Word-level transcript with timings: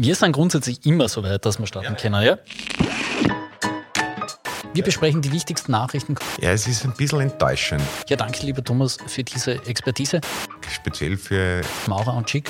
Wir 0.00 0.14
sind 0.14 0.30
grundsätzlich 0.30 0.86
immer 0.86 1.08
so 1.08 1.24
weit, 1.24 1.44
dass 1.44 1.58
wir 1.58 1.66
starten 1.66 1.94
ja. 1.94 2.00
können, 2.00 2.22
ja? 2.22 2.38
Wir 4.72 4.84
besprechen 4.84 5.22
die 5.22 5.32
wichtigsten 5.32 5.72
Nachrichten. 5.72 6.14
Ja, 6.40 6.52
es 6.52 6.68
ist 6.68 6.84
ein 6.84 6.92
bisschen 6.92 7.22
enttäuschend. 7.22 7.82
Ja, 8.08 8.16
danke, 8.16 8.46
lieber 8.46 8.62
Thomas, 8.62 8.96
für 9.08 9.24
diese 9.24 9.54
Expertise. 9.66 10.20
Speziell 10.70 11.16
für 11.16 11.62
Maurer 11.88 12.14
und 12.14 12.30
Schick. 12.30 12.48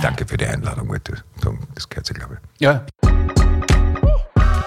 Danke 0.00 0.26
für 0.26 0.38
die 0.38 0.46
Einladung 0.46 0.88
heute. 0.88 1.22
Das 1.74 1.86
gehört 1.86 2.06
sich, 2.06 2.16
glaube 2.16 2.38
ich. 2.40 2.60
Ja. 2.62 2.86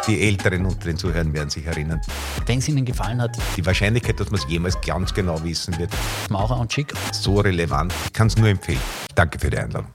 Die 0.05 0.21
Älteren 0.21 0.65
unter 0.65 0.85
den 0.85 0.97
Zuhörern 0.97 1.31
werden 1.31 1.49
sich 1.49 1.65
erinnern. 1.65 2.01
Wenn 2.45 2.59
es 2.59 2.67
Ihnen 2.67 2.83
gefallen 2.83 3.21
hat. 3.21 3.37
Die 3.55 3.65
Wahrscheinlichkeit, 3.65 4.19
dass 4.19 4.29
man 4.31 4.41
es 4.41 4.45
jemals 4.49 4.79
ganz 4.81 5.13
genau 5.13 5.41
wissen 5.43 5.77
wird. 5.79 5.91
Maurer 6.29 6.59
und 6.59 6.73
Schick. 6.73 6.93
So 7.13 7.39
relevant. 7.39 7.93
Ich 8.07 8.11
kann 8.11 8.27
es 8.27 8.37
nur 8.37 8.49
empfehlen. 8.49 8.81
Danke 9.15 9.39
für 9.39 9.49
die 9.49 9.57
Einladung. 9.57 9.87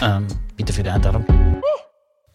Ähm, 0.00 0.26
bitte 0.56 0.72
für 0.72 0.82
die 0.82 0.88
Einladung. 0.88 1.26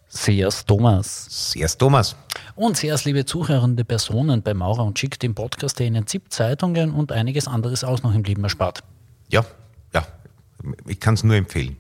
Sehr's 0.08 0.64
Thomas. 0.64 1.26
Sehr's 1.52 1.76
Thomas. 1.76 2.16
Und 2.56 2.78
sehr's 2.78 3.06
liebe 3.06 3.26
zuhörende 3.26 3.84
Personen 3.84 4.44
bei 4.44 4.54
Maurer 4.54 4.86
und 4.86 5.00
Schick, 5.00 5.20
dem 5.20 5.34
Podcast, 5.34 5.80
der 5.80 5.88
Ihnen 5.88 6.06
ZIP, 6.06 6.32
Zeitungen 6.32 6.92
und 6.92 7.12
einiges 7.12 7.48
anderes 7.48 7.84
auch 7.84 8.04
noch 8.04 8.14
im 8.14 8.22
Leben 8.22 8.44
erspart. 8.44 8.84
Ja, 9.30 9.44
ja. 9.96 10.06
Ich 10.86 11.00
kann 11.00 11.16
es 11.16 11.24
nur 11.24 11.36
empfehlen. 11.36 11.78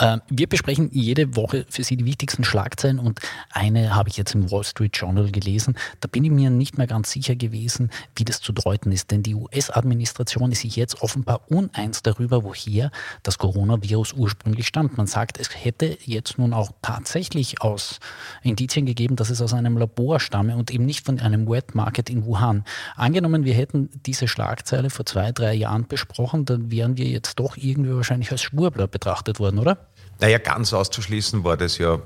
Ähm, 0.00 0.20
wir 0.28 0.48
besprechen 0.48 0.90
jede 0.92 1.36
Woche 1.36 1.66
für 1.68 1.82
Sie 1.82 1.96
die 1.96 2.04
wichtigsten 2.04 2.44
Schlagzeilen 2.44 2.98
und 2.98 3.20
eine 3.50 3.94
habe 3.94 4.08
ich 4.08 4.16
jetzt 4.16 4.34
im 4.34 4.50
Wall 4.50 4.64
Street 4.64 4.96
Journal 4.96 5.30
gelesen. 5.30 5.76
Da 6.00 6.08
bin 6.08 6.24
ich 6.24 6.30
mir 6.30 6.50
nicht 6.50 6.78
mehr 6.78 6.86
ganz 6.86 7.10
sicher 7.10 7.36
gewesen, 7.36 7.90
wie 8.16 8.24
das 8.24 8.40
zu 8.40 8.52
deuten 8.52 8.92
ist, 8.92 9.10
denn 9.10 9.22
die 9.22 9.34
US-Administration 9.34 10.52
ist 10.52 10.60
sich 10.60 10.76
jetzt 10.76 11.02
offenbar 11.02 11.42
uneins 11.48 12.02
darüber, 12.02 12.44
woher 12.44 12.90
das 13.22 13.38
Coronavirus 13.38 14.12
ursprünglich 14.14 14.66
stammt. 14.66 14.96
Man 14.96 15.06
sagt, 15.06 15.38
es 15.38 15.50
hätte 15.54 15.98
jetzt 16.04 16.38
nun 16.38 16.52
auch 16.52 16.70
tatsächlich 16.82 17.62
aus 17.62 18.00
Indizien 18.42 18.86
gegeben, 18.86 19.16
dass 19.16 19.30
es 19.30 19.40
aus 19.40 19.54
einem 19.54 19.76
Labor 19.76 20.20
stamme 20.20 20.56
und 20.56 20.70
eben 20.70 20.84
nicht 20.84 21.04
von 21.04 21.18
einem 21.18 21.48
Wet 21.48 21.74
Market 21.74 22.10
in 22.10 22.24
Wuhan. 22.24 22.64
Angenommen, 22.96 23.44
wir 23.44 23.54
hätten 23.54 23.88
diese 24.06 24.28
Schlagzeile 24.28 24.90
vor 24.90 25.06
zwei, 25.06 25.32
drei 25.32 25.54
Jahren 25.54 25.86
besprochen, 25.86 26.44
dann 26.44 26.70
wären 26.70 26.96
wir 26.96 27.06
jetzt 27.06 27.38
doch 27.38 27.56
irgendwie 27.56 27.94
wahrscheinlich 27.94 28.30
als 28.30 28.42
Schwurbler 28.42 28.86
betrachtet 28.86 29.40
worden, 29.40 29.47
oder? 29.56 29.88
Naja, 30.20 30.38
ganz 30.38 30.72
auszuschließen 30.72 31.44
war 31.44 31.56
das 31.56 31.78
ja 31.78 32.00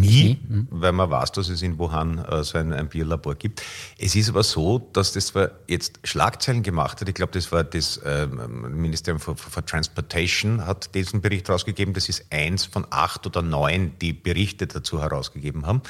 nie, 0.00 0.38
mhm. 0.48 0.68
weil 0.70 0.92
man 0.92 1.10
weiß, 1.10 1.32
dass 1.32 1.48
es 1.48 1.62
in 1.62 1.78
Wuhan 1.78 2.18
äh, 2.18 2.42
so 2.44 2.58
ein, 2.58 2.72
ein, 2.72 2.88
Bierlabor 2.88 3.34
gibt. 3.34 3.62
Es 3.98 4.14
ist 4.14 4.28
aber 4.28 4.42
so, 4.42 4.78
dass 4.92 5.12
das 5.12 5.26
zwar 5.26 5.50
jetzt 5.68 6.00
Schlagzeilen 6.04 6.62
gemacht 6.62 7.00
hat. 7.00 7.08
Ich 7.08 7.14
glaube, 7.14 7.32
das 7.32 7.52
war 7.52 7.64
das 7.64 7.98
äh, 7.98 8.26
Ministerium 8.26 9.20
for, 9.20 9.36
for, 9.36 9.64
Transportation 9.64 10.64
hat 10.64 10.94
diesen 10.94 11.20
Bericht 11.20 11.48
rausgegeben. 11.48 11.94
Das 11.94 12.08
ist 12.08 12.26
eins 12.30 12.64
von 12.64 12.86
acht 12.90 13.26
oder 13.26 13.42
neun, 13.42 13.92
die 14.00 14.12
Berichte 14.12 14.66
dazu 14.66 15.00
herausgegeben 15.00 15.66
haben. 15.66 15.82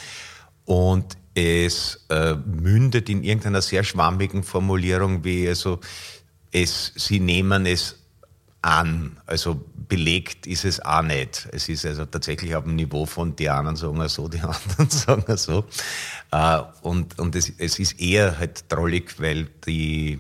Und 0.65 1.17
es 1.35 2.07
äh, 2.09 2.35
mündet 2.35 3.09
in 3.09 3.23
irgendeiner 3.23 3.63
sehr 3.63 3.85
schwammigen 3.85 4.43
Formulierung 4.43 5.23
wie 5.23 5.47
also 5.49 5.81
es, 6.51 6.93
sie 6.97 7.21
nehmen 7.21 7.67
es 7.67 7.97
an. 8.67 9.17
Also 9.27 9.65
belegt 9.89 10.47
ist 10.47 10.65
es 10.65 10.81
auch 10.81 11.03
nicht. 11.03 11.49
Es 11.53 11.69
ist 11.69 11.87
also 11.87 12.05
tatsächlich 12.05 12.57
auf 12.57 12.65
dem 12.65 12.75
Niveau 12.75 13.07
von 13.07 13.37
die 13.37 13.49
einen 13.49 13.77
sagen 13.77 14.09
so, 14.09 14.29
die 14.29 14.41
anderen 14.41 14.91
sagen 14.91 15.37
so. 15.37 15.65
Äh, 16.33 16.61
und 16.83 17.19
und 17.19 17.37
es, 17.37 17.53
es 17.59 17.79
ist 17.79 18.01
eher 18.01 18.39
halt 18.39 18.65
drollig, 18.69 19.21
weil 19.21 19.47
die 19.67 20.19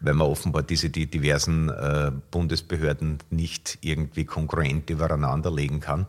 weil 0.00 0.14
man 0.14 0.26
offenbar 0.26 0.62
diese 0.62 0.88
die 0.88 1.06
diversen 1.06 1.68
äh, 1.68 2.10
Bundesbehörden 2.30 3.18
nicht 3.30 3.78
irgendwie 3.82 4.24
konkurrent 4.24 4.88
übereinander 4.88 5.50
legen 5.50 5.80
kann. 5.80 6.06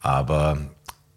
Aber 0.00 0.58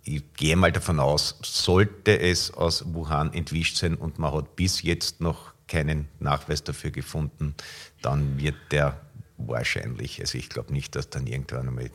ich 0.03 0.23
gehe 0.33 0.55
mal 0.55 0.71
davon 0.71 0.99
aus, 0.99 1.37
sollte 1.43 2.19
es 2.19 2.53
aus 2.53 2.93
Wuhan 2.93 3.33
entwischt 3.33 3.77
sein 3.77 3.95
und 3.95 4.19
man 4.19 4.33
hat 4.33 4.55
bis 4.55 4.81
jetzt 4.81 5.21
noch 5.21 5.53
keinen 5.67 6.07
Nachweis 6.19 6.63
dafür 6.63 6.91
gefunden, 6.91 7.55
dann 8.01 8.37
wird 8.37 8.55
der 8.71 8.99
wahrscheinlich. 9.37 10.19
Also 10.19 10.37
ich 10.37 10.49
glaube 10.49 10.73
nicht, 10.73 10.95
dass 10.95 11.09
dann 11.09 11.27
irgendwann 11.27 11.67
einmal 11.67 11.89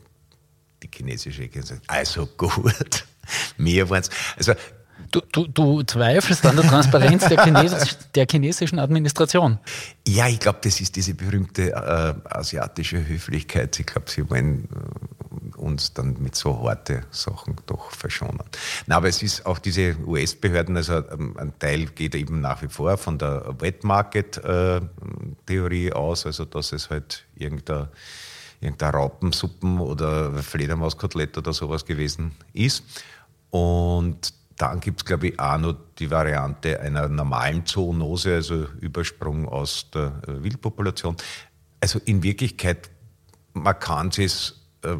die 0.83 0.89
chinesische 0.93 1.41
Regierung 1.41 1.67
sagt, 1.67 1.83
also 1.87 2.25
gut, 2.25 3.05
mir 3.57 3.89
waren 3.89 4.01
es. 4.01 4.09
Also 4.37 4.53
Du, 5.11 5.21
du, 5.31 5.47
du, 5.47 5.81
zweifelst 5.83 6.45
an 6.45 6.57
der 6.57 6.67
Transparenz 6.67 7.27
der, 7.27 7.43
Chines 7.43 7.97
der 8.13 8.27
chinesischen 8.29 8.79
Administration. 8.79 9.57
Ja, 10.07 10.27
ich 10.27 10.39
glaube, 10.39 10.59
das 10.61 10.81
ist 10.81 10.95
diese 10.95 11.15
berühmte 11.15 11.71
äh, 11.71 12.13
asiatische 12.29 13.07
Höflichkeit. 13.07 13.79
Ich 13.79 13.87
glaube, 13.87 14.09
sie 14.11 14.29
wollen 14.29 14.65
äh, 14.65 15.18
uns 15.59 15.93
dann 15.93 16.15
mit 16.19 16.35
so 16.35 16.63
harte 16.63 17.03
Sachen 17.11 17.55
doch 17.65 17.91
verschonen. 17.91 18.43
Na, 18.87 18.97
aber 18.97 19.07
es 19.07 19.23
ist 19.23 19.45
auch 19.45 19.59
diese 19.59 19.95
US-Behörden, 20.05 20.77
also 20.77 21.03
ähm, 21.09 21.35
ein 21.37 21.57
Teil 21.59 21.85
geht 21.87 22.15
eben 22.15 22.41
nach 22.41 22.61
wie 22.61 22.67
vor 22.67 22.97
von 22.97 23.17
der 23.17 23.55
Wet 23.59 23.83
Market-Theorie 23.83 25.87
äh, 25.87 25.93
aus, 25.93 26.25
also 26.25 26.45
dass 26.45 26.71
es 26.71 26.89
halt 26.89 27.25
irgendein 27.35 27.87
irgendein 28.61 28.91
Raupensuppen 28.91 29.79
oder 29.79 30.33
Fledermauskotelett 30.33 31.37
oder 31.37 31.53
sowas 31.53 31.85
gewesen 31.85 32.33
ist. 32.53 32.83
Und 33.51 34.33
dann 34.57 34.81
gibt 34.81 35.01
es, 35.01 35.05
glaube 35.05 35.29
ich, 35.29 35.39
auch 35.39 35.57
noch 35.57 35.75
die 35.97 36.11
Variante 36.11 36.79
einer 36.79 37.07
normalen 37.07 37.65
Zoonose, 37.65 38.35
also 38.35 38.65
Übersprung 38.81 39.47
aus 39.47 39.89
der 39.91 40.21
äh, 40.27 40.43
Wildpopulation. 40.43 41.15
Also 41.79 41.99
in 42.03 42.23
Wirklichkeit, 42.23 42.89
man 43.53 43.79
kann 43.79 44.11
sich 44.11 44.53
äh, 44.83 44.97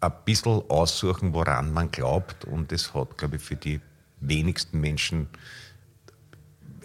ein 0.00 0.12
bisschen 0.24 0.62
aussuchen, 0.68 1.32
woran 1.32 1.72
man 1.72 1.90
glaubt. 1.90 2.44
Und 2.44 2.72
es 2.72 2.94
hat, 2.94 3.18
glaube 3.18 3.36
ich, 3.36 3.42
für 3.42 3.56
die 3.56 3.80
wenigsten 4.20 4.80
Menschen 4.80 5.28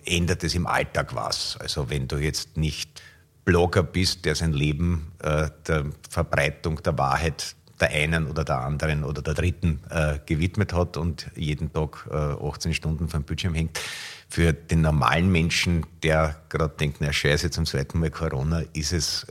ändert 0.06 0.44
es 0.44 0.56
im 0.56 0.68
Alltag 0.68 1.16
was. 1.16 1.58
Also 1.60 1.90
wenn 1.90 2.08
du 2.08 2.18
jetzt 2.18 2.58
nicht 2.58 3.02
Blogger 3.46 3.84
bist, 3.84 4.26
der 4.26 4.36
sein 4.36 4.54
Leben 4.54 5.12
äh, 5.20 5.50
der 5.68 5.86
Verbreitung 6.10 6.82
der 6.84 6.98
Wahrheit 6.98 7.56
der 7.80 7.90
einen 7.90 8.28
oder 8.28 8.44
der 8.44 8.60
anderen 8.60 9.04
oder 9.04 9.22
der 9.24 9.34
dritten 9.34 9.80
äh, 9.90 10.20
gewidmet 10.26 10.72
hat 10.72 10.98
und 10.98 11.32
jeden 11.36 11.74
Tag 11.74 12.08
äh, 12.12 12.16
18 12.16 12.76
Stunden 12.76 13.10
vom 13.10 13.24
Bildschirm 13.24 13.56
hängt. 13.56 13.80
Für 14.32 14.54
den 14.54 14.80
normalen 14.80 15.30
Menschen, 15.30 15.86
der 16.04 16.42
gerade 16.48 16.74
denkt, 16.80 17.00
na 17.02 17.12
scheiße, 17.12 17.52
zum 17.52 17.66
zweiten 17.66 18.00
Mal 18.00 18.12
Corona, 18.12 18.62
ist 18.72 18.94
es 18.94 19.28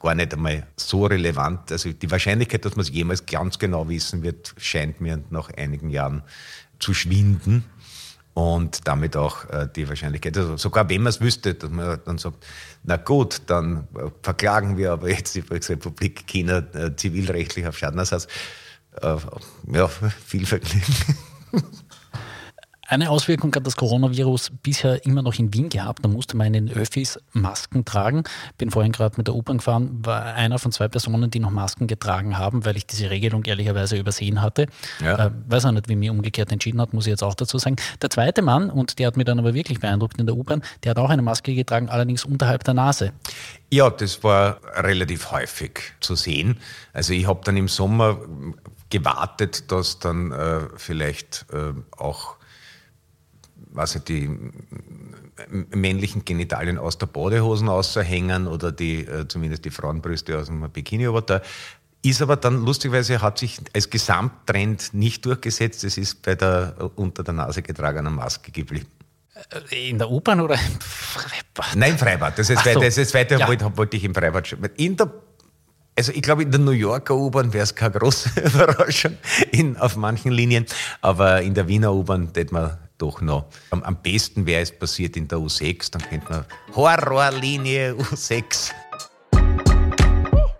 gar 0.00 0.16
nicht 0.16 0.34
einmal 0.34 0.66
so 0.74 1.06
relevant. 1.06 1.70
Also 1.70 1.92
die 1.92 2.10
Wahrscheinlichkeit, 2.10 2.64
dass 2.64 2.74
man 2.74 2.82
es 2.82 2.90
jemals 2.90 3.26
ganz 3.26 3.60
genau 3.60 3.88
wissen 3.88 4.24
wird, 4.24 4.52
scheint 4.56 5.00
mir 5.00 5.22
nach 5.30 5.50
einigen 5.50 5.88
Jahren 5.88 6.24
zu 6.80 6.94
schwinden 6.94 7.64
und 8.34 8.88
damit 8.88 9.16
auch 9.16 9.48
äh, 9.50 9.68
die 9.72 9.88
Wahrscheinlichkeit, 9.88 10.36
also 10.36 10.56
sogar 10.56 10.88
wenn 10.88 11.02
man 11.02 11.10
es 11.10 11.20
wüsste, 11.20 11.54
dass 11.54 11.70
man 11.70 12.00
dann 12.04 12.18
sagt, 12.18 12.44
na 12.82 12.96
gut, 12.96 13.42
dann 13.46 13.86
äh, 13.94 14.10
verklagen 14.20 14.76
wir 14.76 14.90
aber 14.90 15.10
jetzt 15.10 15.36
die 15.36 15.42
Volksrepublik 15.42 16.26
China 16.26 16.58
äh, 16.74 16.96
zivilrechtlich 16.96 17.68
auf 17.68 17.78
Schadenersatz. 17.78 18.26
Ja, 19.00 19.88
viel 20.26 20.44
Vergnügen. 20.44 20.82
Eine 22.90 23.08
Auswirkung 23.08 23.54
hat 23.54 23.64
das 23.64 23.76
Coronavirus 23.76 24.50
bisher 24.64 25.06
immer 25.06 25.22
noch 25.22 25.38
in 25.38 25.54
Wien 25.54 25.68
gehabt. 25.68 26.04
Da 26.04 26.08
musste 26.08 26.36
man 26.36 26.52
in 26.52 26.66
den 26.66 26.76
Öffis 26.76 27.20
Masken 27.32 27.84
tragen. 27.84 28.24
Bin 28.58 28.72
vorhin 28.72 28.90
gerade 28.90 29.16
mit 29.16 29.28
der 29.28 29.36
U-Bahn 29.36 29.58
gefahren, 29.58 30.00
war 30.02 30.24
einer 30.24 30.58
von 30.58 30.72
zwei 30.72 30.88
Personen, 30.88 31.30
die 31.30 31.38
noch 31.38 31.52
Masken 31.52 31.86
getragen 31.86 32.36
haben, 32.36 32.64
weil 32.64 32.76
ich 32.76 32.88
diese 32.88 33.08
Regelung 33.08 33.44
ehrlicherweise 33.44 33.96
übersehen 33.96 34.42
hatte. 34.42 34.66
Ja. 35.00 35.26
Äh, 35.26 35.30
weiß 35.46 35.66
auch 35.66 35.70
nicht, 35.70 35.88
wie 35.88 35.94
mir 35.94 36.10
umgekehrt 36.10 36.50
entschieden 36.50 36.80
hat, 36.80 36.92
muss 36.92 37.06
ich 37.06 37.10
jetzt 37.10 37.22
auch 37.22 37.34
dazu 37.34 37.58
sagen. 37.58 37.76
Der 38.02 38.10
zweite 38.10 38.42
Mann, 38.42 38.70
und 38.70 38.98
der 38.98 39.06
hat 39.06 39.16
mich 39.16 39.24
dann 39.24 39.38
aber 39.38 39.54
wirklich 39.54 39.78
beeindruckt 39.78 40.18
in 40.18 40.26
der 40.26 40.36
U-Bahn, 40.36 40.60
der 40.82 40.90
hat 40.90 40.98
auch 40.98 41.10
eine 41.10 41.22
Maske 41.22 41.54
getragen, 41.54 41.88
allerdings 41.90 42.24
unterhalb 42.24 42.64
der 42.64 42.74
Nase. 42.74 43.12
Ja, 43.70 43.88
das 43.88 44.24
war 44.24 44.58
relativ 44.74 45.30
häufig 45.30 45.92
zu 46.00 46.16
sehen. 46.16 46.58
Also 46.92 47.12
ich 47.12 47.28
habe 47.28 47.40
dann 47.44 47.56
im 47.56 47.68
Sommer 47.68 48.18
gewartet, 48.88 49.70
dass 49.70 50.00
dann 50.00 50.32
äh, 50.32 50.62
vielleicht 50.74 51.46
äh, 51.52 51.72
auch 51.96 52.39
was 53.72 53.98
die 54.04 54.28
männlichen 55.48 56.24
Genitalien 56.24 56.78
aus 56.78 56.98
der 56.98 57.06
Badehosen 57.06 57.68
aushängen 57.68 58.46
oder 58.46 58.72
die, 58.72 59.06
äh, 59.06 59.26
zumindest 59.28 59.64
die 59.64 59.70
Frauenbrüste 59.70 60.38
aus 60.38 60.46
dem 60.46 60.68
Bikini-Oberteil. 60.70 61.42
Ist 62.02 62.22
aber 62.22 62.36
dann 62.36 62.64
lustigerweise 62.64 63.20
hat 63.20 63.38
sich 63.38 63.58
als 63.74 63.90
Gesamttrend 63.90 64.94
nicht 64.94 65.24
durchgesetzt. 65.26 65.84
Es 65.84 65.98
ist 65.98 66.22
bei 66.22 66.34
der 66.34 66.74
unter 66.96 67.22
der 67.22 67.34
Nase 67.34 67.62
getragenen 67.62 68.14
Maske 68.14 68.50
geblieben. 68.50 68.86
Äh, 69.70 69.90
in 69.90 69.98
der 69.98 70.10
U-Bahn 70.10 70.40
oder 70.40 70.54
im 70.54 70.80
Freibad? 70.80 71.76
Nein, 71.76 71.92
im 71.92 71.98
Freibad. 71.98 72.38
Das 72.38 72.48
ist, 72.50 72.64
so. 72.64 72.80
das 72.80 72.96
ist 72.96 73.14
weiter, 73.14 73.38
ja. 73.38 73.48
wollte, 73.48 73.76
wollte 73.76 73.96
ich 73.96 74.04
im 74.04 74.14
Freibad 74.14 74.48
schon. 74.48 74.64
In 74.76 74.96
der 74.96 75.12
also 75.98 76.12
ich 76.12 76.22
glaube, 76.22 76.44
in 76.44 76.50
der 76.50 76.60
New 76.60 76.70
Yorker 76.70 77.14
U-Bahn 77.14 77.52
wäre 77.52 77.64
es 77.64 77.74
keine 77.74 77.92
große 77.92 78.40
Überraschung 78.46 79.18
in, 79.50 79.76
auf 79.76 79.96
manchen 79.96 80.32
Linien, 80.32 80.64
aber 81.02 81.42
in 81.42 81.52
der 81.52 81.68
Wiener 81.68 81.92
U-Bahn 81.92 82.30
hätte 82.34 82.54
man 82.54 82.78
doch 83.00 83.20
noch. 83.20 83.46
Am, 83.70 83.82
am 83.82 83.96
besten 84.02 84.46
wäre 84.46 84.62
es 84.62 84.76
passiert 84.76 85.16
in 85.16 85.28
der 85.28 85.38
U6, 85.38 85.90
dann 85.90 86.02
könnte 86.02 86.30
man 86.30 86.44
Horrorlinie 86.74 87.94
U6. 87.94 88.72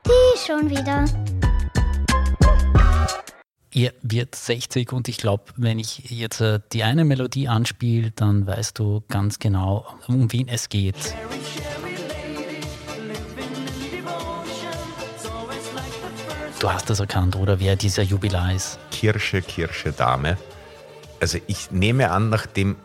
Die 0.07 0.39
schon 0.47 0.71
wieder. 0.71 1.05
Ihr 3.73 3.93
wird 4.03 4.35
60 4.35 4.93
und 4.93 5.07
ich 5.07 5.19
glaube, 5.19 5.45
wenn 5.57 5.79
ich 5.79 6.11
jetzt 6.11 6.41
äh, 6.41 6.59
die 6.73 6.83
eine 6.83 7.05
Melodie 7.05 7.47
anspiele, 7.47 8.11
dann 8.11 8.45
weißt 8.45 8.77
du 8.79 9.05
ganz 9.09 9.39
genau, 9.39 9.87
um 10.09 10.33
wen 10.33 10.49
es 10.49 10.69
geht. 10.69 11.15
Du 16.59 16.71
hast 16.71 16.91
das 16.91 17.01
erkannt, 17.01 17.37
oder 17.37 17.59
wer 17.61 17.77
dieser 17.77 18.03
Jubilar 18.03 18.53
ist? 18.53 18.79
Kirsche, 18.91 19.41
Kirsche, 19.41 19.93
Dame. 19.93 20.37
Also 21.21 21.39
ich 21.47 21.71
nehme 21.71 22.11
an, 22.11 22.31
nachdem 22.31 22.77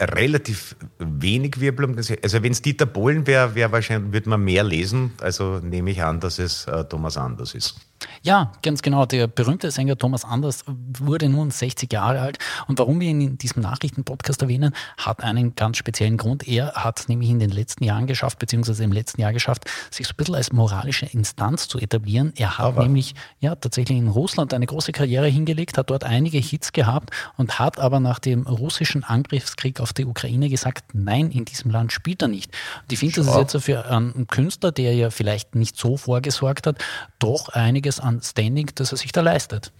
relativ 0.00 0.76
wenig 0.98 1.60
Wirbel 1.60 1.96
Also 2.22 2.42
wenn 2.42 2.52
es 2.52 2.62
Dieter 2.62 2.86
Bohlen 2.86 3.26
wäre, 3.26 3.54
wär 3.54 3.72
wahrscheinlich, 3.72 4.12
würde 4.12 4.28
man 4.30 4.42
mehr 4.42 4.64
lesen. 4.64 5.12
Also 5.20 5.58
nehme 5.58 5.90
ich 5.90 6.02
an, 6.02 6.20
dass 6.20 6.38
es 6.38 6.66
äh, 6.66 6.84
Thomas 6.84 7.16
Anders 7.16 7.54
ist. 7.54 7.76
Ja, 8.24 8.52
ganz 8.62 8.82
genau. 8.82 9.04
Der 9.04 9.26
berühmte 9.26 9.72
Sänger 9.72 9.98
Thomas 9.98 10.24
Anders 10.24 10.64
wurde 10.66 11.28
nun 11.28 11.50
60 11.50 11.92
Jahre 11.92 12.20
alt. 12.20 12.38
Und 12.68 12.78
warum 12.78 13.00
wir 13.00 13.08
ihn 13.08 13.20
in 13.20 13.38
diesem 13.38 13.62
Nachrichtenpodcast 13.62 14.42
erwähnen, 14.42 14.74
hat 14.96 15.24
einen 15.24 15.56
ganz 15.56 15.76
speziellen 15.76 16.16
Grund. 16.18 16.46
Er 16.46 16.72
hat 16.74 17.08
nämlich 17.08 17.30
in 17.30 17.40
den 17.40 17.50
letzten 17.50 17.82
Jahren 17.82 18.06
geschafft, 18.06 18.38
beziehungsweise 18.38 18.84
im 18.84 18.92
letzten 18.92 19.20
Jahr 19.20 19.32
geschafft, 19.32 19.64
sich 19.90 20.06
so 20.06 20.12
ein 20.12 20.16
bisschen 20.16 20.36
als 20.36 20.52
moralische 20.52 21.06
Instanz 21.06 21.66
zu 21.66 21.78
etablieren. 21.78 22.32
Er 22.36 22.58
hat 22.58 22.66
aber. 22.66 22.84
nämlich 22.84 23.16
ja 23.40 23.56
tatsächlich 23.56 23.98
in 23.98 24.06
Russland 24.06 24.54
eine 24.54 24.66
große 24.66 24.92
Karriere 24.92 25.26
hingelegt, 25.26 25.76
hat 25.76 25.90
dort 25.90 26.04
einige 26.04 26.38
Hits 26.38 26.72
gehabt 26.72 27.10
und 27.36 27.58
hat 27.58 27.80
aber 27.80 27.98
nach 27.98 28.20
dem 28.20 28.46
russischen 28.46 29.02
Angriffskrieg 29.02 29.80
auf 29.80 29.92
die 29.92 30.04
Ukraine 30.04 30.48
gesagt, 30.48 30.94
nein, 30.94 31.32
in 31.32 31.44
diesem 31.44 31.72
Land 31.72 31.92
spielt 31.92 32.22
er 32.22 32.28
nicht. 32.28 32.54
Und 32.82 32.92
ich 32.92 33.00
finde, 33.00 33.16
das 33.16 33.26
ist 33.26 33.36
jetzt 33.36 33.64
für 33.64 33.86
einen 33.86 34.28
Künstler, 34.28 34.70
der 34.70 34.94
ja 34.94 35.10
vielleicht 35.10 35.56
nicht 35.56 35.76
so 35.76 35.96
vorgesorgt 35.96 36.68
hat, 36.68 36.84
doch 37.18 37.48
einiges 37.48 37.98
an 37.98 38.11
Standing, 38.20 38.70
das 38.74 38.92
er 38.92 38.98
sich 38.98 39.12
da 39.12 39.20
leistet. 39.20 39.72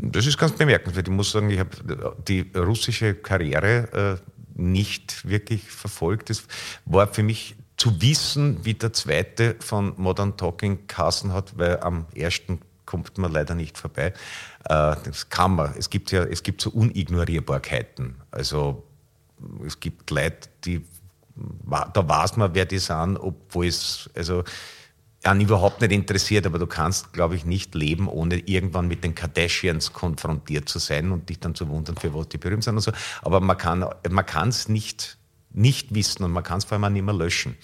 Das 0.00 0.26
ist 0.26 0.38
ganz 0.38 0.52
bemerkenswert. 0.52 1.08
Ich 1.08 1.14
muss 1.14 1.32
sagen, 1.32 1.50
ich 1.50 1.58
habe 1.58 2.16
die 2.26 2.50
russische 2.54 3.14
Karriere 3.14 4.20
äh, 4.20 4.60
nicht 4.60 5.28
wirklich 5.28 5.62
verfolgt. 5.70 6.30
Es 6.30 6.44
war 6.84 7.08
für 7.08 7.22
mich 7.22 7.56
zu 7.76 8.00
wissen, 8.00 8.64
wie 8.64 8.74
der 8.74 8.92
zweite 8.92 9.56
von 9.60 9.94
Modern 9.96 10.36
Talking 10.36 10.86
Kassen 10.86 11.32
hat, 11.32 11.58
weil 11.58 11.80
am 11.80 12.06
ersten 12.14 12.60
kommt 12.86 13.18
man 13.18 13.32
leider 13.32 13.54
nicht 13.54 13.76
vorbei. 13.76 14.14
Äh, 14.64 14.96
das 15.04 15.28
kann 15.28 15.56
man. 15.56 15.74
Es 15.76 15.90
gibt 15.90 16.10
ja, 16.10 16.24
es 16.24 16.42
gibt 16.42 16.60
so 16.60 16.70
Unignorierbarkeiten. 16.70 18.16
Also 18.30 18.84
es 19.64 19.78
gibt 19.80 20.10
Leute, 20.10 20.48
die 20.64 20.84
da 21.94 22.08
weiß 22.08 22.36
man, 22.36 22.54
wer 22.54 22.64
die 22.64 22.78
sind, 22.78 23.16
obwohl 23.16 23.66
es, 23.66 24.10
also 24.16 24.42
einen 25.24 25.40
überhaupt 25.40 25.80
nicht 25.80 25.92
interessiert, 25.92 26.46
aber 26.46 26.58
du 26.58 26.66
kannst, 26.66 27.12
glaube 27.12 27.34
ich, 27.34 27.44
nicht 27.44 27.74
leben, 27.74 28.08
ohne 28.08 28.38
irgendwann 28.38 28.86
mit 28.86 29.02
den 29.02 29.14
Kardashians 29.14 29.92
konfrontiert 29.92 30.68
zu 30.68 30.78
sein 30.78 31.10
und 31.10 31.28
dich 31.28 31.40
dann 31.40 31.54
zu 31.54 31.68
wundern, 31.68 31.96
für 31.96 32.14
was 32.14 32.28
die 32.28 32.38
berühmt 32.38 32.64
sind 32.64 32.76
und 32.76 32.82
so. 32.82 32.92
Aber 33.22 33.40
man 33.40 33.56
kann 33.56 34.48
es 34.48 34.68
nicht, 34.68 35.18
nicht 35.50 35.94
wissen 35.94 36.22
und 36.22 36.30
man 36.30 36.44
kann 36.44 36.58
es 36.58 36.64
vor 36.64 36.74
allem 36.74 36.84
auch 36.84 36.90
nicht 36.90 37.04
mehr 37.04 37.14
löschen. 37.14 37.56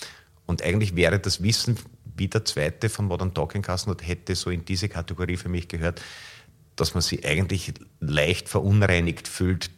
Und 0.46 0.62
eigentlich 0.62 0.96
wäre 0.96 1.20
das 1.20 1.42
Wissen, 1.42 1.78
wie 2.16 2.28
der 2.28 2.44
zweite 2.44 2.88
von 2.88 3.06
Modern 3.06 3.34
Talking 3.34 3.62
Kassen 3.62 3.90
hat, 3.90 4.06
hätte 4.06 4.34
so 4.34 4.50
in 4.50 4.64
diese 4.64 4.88
Kategorie 4.88 5.36
für 5.36 5.48
mich 5.48 5.68
gehört, 5.68 6.02
dass 6.76 6.94
man 6.94 7.02
sich 7.02 7.24
eigentlich 7.24 7.72
leicht 8.00 8.48
verunreinigt 8.48 9.28
fühlt, 9.28 9.70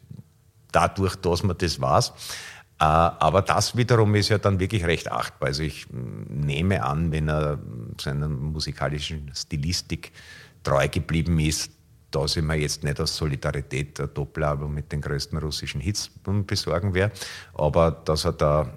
dadurch, 0.73 1.17
dass 1.17 1.43
man 1.43 1.57
das 1.59 1.81
weiß. 1.81 2.13
Äh, 2.79 2.85
aber 2.85 3.43
das 3.43 3.77
wiederum 3.77 4.15
ist 4.15 4.29
ja 4.29 4.39
dann 4.39 4.61
wirklich 4.61 4.85
recht 4.85 5.11
achtbar. 5.11 5.49
Also 5.49 5.63
ich 5.63 5.87
nehme 5.91 6.85
an, 6.85 7.11
wenn 7.13 7.29
er 7.29 7.59
seiner 8.01 8.29
musikalischen 8.29 9.31
Stilistik 9.35 10.13
treu 10.63 10.89
geblieben 10.89 11.39
ist, 11.39 11.71
dass 12.11 12.37
ich 12.37 12.43
mir 12.43 12.57
jetzt 12.57 12.85
nicht 12.85 13.01
aus 13.01 13.17
Solidarität 13.17 14.01
ein 14.01 14.11
Doppelalbum 14.13 14.73
mit 14.73 14.93
den 14.93 15.01
größten 15.01 15.39
russischen 15.39 15.81
Hits 15.81 16.11
besorgen 16.47 16.95
werde, 16.95 17.15
aber 17.55 17.91
dass 17.91 18.25
er 18.25 18.33
da 18.33 18.71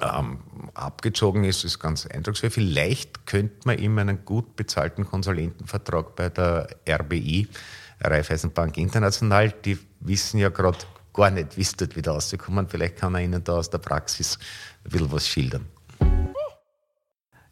ähm, 0.00 0.38
abgezogen 0.74 1.44
ist, 1.44 1.64
ist 1.64 1.78
ganz 1.78 2.06
eindrucksvoll. 2.06 2.50
Vielleicht 2.50 3.26
könnte 3.26 3.56
man 3.64 3.78
ihm 3.78 3.98
einen 3.98 4.24
gut 4.24 4.56
bezahlten 4.56 5.04
Konsulentenvertrag 5.04 6.14
bei 6.14 6.28
der 6.28 6.68
RBI, 6.88 7.48
Raiffeisenbank 8.00 8.76
International, 8.78 9.52
die 9.64 9.78
wissen 10.00 10.38
ja 10.38 10.50
gerade 10.50 10.78
gar 11.18 11.30
nicht 11.30 11.56
wisst, 11.56 11.80
dort 11.80 11.96
wieder 11.96 12.12
rauszukommen. 12.12 12.68
Vielleicht 12.68 12.96
kann 12.96 13.14
er 13.14 13.22
Ihnen 13.22 13.42
da 13.42 13.54
aus 13.54 13.68
der 13.68 13.78
Praxis 13.78 14.38
ein 14.84 14.90
bisschen 14.90 15.12
was 15.12 15.28
schildern. 15.28 15.66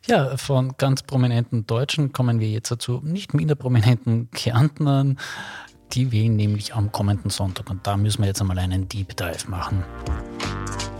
Ja, 0.07 0.37
von 0.37 0.77
ganz 0.79 1.03
prominenten 1.03 1.67
Deutschen 1.67 2.13
kommen 2.13 2.39
wir 2.39 2.49
jetzt 2.49 2.71
dazu 2.71 3.01
nicht 3.03 3.35
minder 3.35 3.57
prominenten 3.57 4.31
Kärntnern. 4.31 5.19
Die 5.93 6.13
wählen 6.13 6.37
nämlich 6.37 6.75
am 6.75 6.93
kommenden 6.93 7.31
Sonntag 7.31 7.69
und 7.71 7.87
da 7.87 7.97
müssen 7.97 8.23
wir 8.23 8.29
jetzt 8.29 8.41
einmal 8.41 8.59
einen 8.59 8.89
Deep 8.89 9.17
Dive 9.17 9.49
machen. 9.49 9.85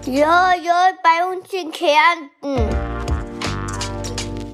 Ja, 0.07 0.53
ja, 0.65 0.91
bei 1.03 1.37
uns 1.37 1.53
in 1.53 1.71
Kärnten. 1.71 2.96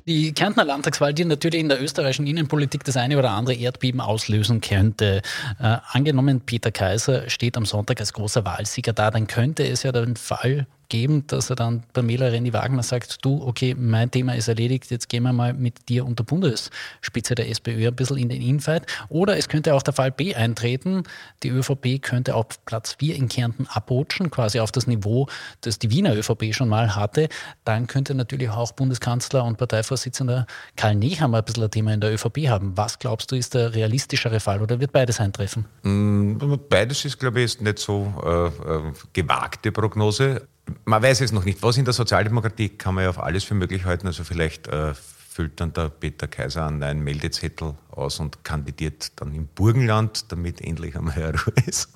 Die 0.07 0.33
Kärntner 0.33 0.65
Landtagswahl, 0.65 1.15
die 1.15 1.25
natürlich 1.25 1.61
in 1.61 1.69
der 1.69 1.81
österreichischen 1.81 2.27
Innenpolitik 2.27 2.83
das 2.85 2.97
eine 2.97 3.19
oder 3.19 3.31
andere 3.31 3.55
Erdbeben 3.55 4.01
auslösen 4.01 4.61
könnte. 4.61 5.23
Äh, 5.61 5.77
angenommen, 5.91 6.41
Peter 6.41 6.73
Kaiser 6.73 7.31
steht 7.31 7.57
am 7.57 7.67
Sonntag 7.67 8.01
als 8.01 8.13
großer 8.13 8.45
Wahlsieger 8.45 8.93
da, 8.93 9.11
dann 9.11 9.29
könnte 9.29 9.65
es 9.65 9.85
ja 9.85 9.93
den 9.93 10.17
Fall 10.17 10.67
geben, 10.93 11.27
dass 11.27 11.49
er 11.49 11.57
dann 11.57 11.85
bei 11.95 12.03
Mela 12.03 12.27
Renny 12.27 12.53
Wagner 12.53 12.83
sagt, 12.83 13.25
du, 13.25 13.43
okay, 13.43 13.75
mein 13.75 14.11
Thema 14.11 14.35
ist 14.35 14.47
erledigt, 14.47 14.91
jetzt 14.91 15.09
gehen 15.09 15.23
wir 15.23 15.33
mal 15.33 15.55
mit 15.55 15.89
dir 15.89 16.05
unter 16.05 16.23
Bundesspitze 16.23 17.35
der 17.35 17.49
SPÖ 17.49 17.89
ein 17.89 17.97
bisschen 17.97 18.19
in 18.19 18.29
den 18.29 18.43
Infight. 18.43 18.87
Oder 19.09 19.39
es 19.39 19.49
könnte 19.49 19.75
auch 19.75 19.83
der 19.83 19.95
Fall 19.95 20.11
B 20.11 20.35
eintreten. 20.35 21.05
Die 21.43 21.49
ÖVP 21.49 22.03
könnte 22.03 22.35
auf 22.35 22.63
Platz 22.67 22.97
4 22.99 23.17
in 23.17 23.29
Kärnten 23.29 23.67
abrutschen, 23.69 24.31
quasi 24.31 24.61
auf 24.61 24.71
das 24.71 24.87
Niveau, 24.87 25.29
das 25.63 25.79
die 25.79 25.91
Wiener 25.91 26.15
ÖVP 26.15 26.55
schon 26.55 26.69
mal 26.69 26.95
hatte. 26.95 27.31
Dann 27.65 27.87
könnte 27.87 28.15
natürlich 28.15 28.51
auch 28.51 28.73
Bundeskanzler 28.73 29.45
und 29.45 29.57
Parteivorsitzender 29.57 30.47
Karl 30.77 30.95
Nehammer 30.97 31.39
ein 31.39 31.45
bisschen 31.45 31.65
ein 31.65 31.71
Thema 31.71 31.95
in 31.95 32.03
der 32.03 32.13
ÖVP 32.13 32.49
haben. 32.49 32.77
Was 32.77 32.99
glaubst 32.99 33.33
du, 33.33 33.37
ist 33.37 33.55
der 33.55 33.75
realistischere 33.75 34.41
Fall 34.41 34.61
oder 34.61 34.79
wird 34.79 34.93
beides 34.93 35.21
eintreffen? 35.21 35.65
Mm, 35.85 36.37
beides 36.69 37.07
ist, 37.07 37.19
glaube 37.19 37.41
ich, 37.41 37.59
nicht 37.63 37.79
so 37.79 38.13
äh, 38.23 38.47
äh 38.49 38.93
gewagte 39.15 39.73
Prognose 39.73 40.47
man 40.85 41.03
weiß 41.03 41.21
es 41.21 41.33
noch 41.33 41.45
nicht. 41.45 41.63
Was 41.63 41.77
in 41.77 41.85
der 41.85 41.95
Sozialdemokratie 41.95 42.71
kann 42.71 42.95
man 42.95 43.05
ja 43.05 43.11
auf 43.11 43.19
alles 43.19 43.45
für 43.45 43.55
möglich 43.55 43.85
halten. 43.85 44.07
Also 44.07 44.25
vielleicht 44.25 44.69
äh, 44.69 44.95
füllt 44.95 45.61
dann 45.61 45.73
der 45.73 45.89
Peter 45.89 46.29
Kaiser 46.29 46.67
einen 46.67 47.03
Meldezettel 47.03 47.75
aus 47.91 48.21
und 48.21 48.45
kandidiert 48.45 49.13
dann 49.21 49.35
im 49.35 49.47
Burgenland, 49.47 50.31
damit 50.31 50.61
endlich 50.61 50.97
einmal 50.97 51.35
Ruhe 51.37 51.55
ist. 51.67 51.91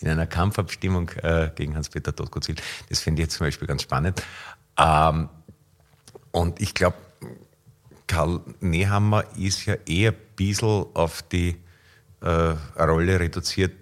In 0.00 0.08
einer 0.08 0.26
Kampfabstimmung 0.26 1.10
äh, 1.22 1.50
gegen 1.54 1.74
Hans-Peter 1.74 2.12
Doskozil. 2.12 2.56
Das 2.88 3.00
finde 3.00 3.22
ich 3.22 3.26
jetzt 3.26 3.36
zum 3.36 3.46
Beispiel 3.46 3.66
ganz 3.66 3.82
spannend. 3.82 4.22
Ähm, 4.78 5.28
und 6.30 6.60
ich 6.60 6.74
glaube, 6.74 6.96
Karl 8.06 8.40
Nehammer 8.60 9.24
ist 9.36 9.64
ja 9.64 9.74
eher 9.86 10.12
ein 10.12 10.18
bisschen 10.36 10.86
auf 10.94 11.22
die 11.22 11.56
äh, 12.20 12.28
Rolle 12.78 13.18
reduziert, 13.18 13.72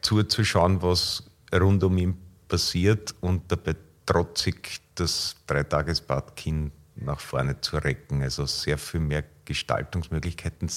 zuzuschauen, 0.00 0.82
was 0.82 1.24
rund 1.52 1.82
um 1.84 1.96
ihn 1.96 2.23
passiert 2.48 3.14
und 3.20 3.50
dabei 3.50 3.76
trotzig 4.06 4.80
das 4.94 5.36
Dreitagesbad 5.46 6.36
Kinn 6.36 6.72
nach 6.96 7.20
vorne 7.20 7.60
zu 7.60 7.76
recken. 7.76 8.22
Also 8.22 8.46
sehr 8.46 8.78
viel 8.78 9.00
mehr 9.00 9.24
Gestaltungsmöglichkeiten. 9.44 10.70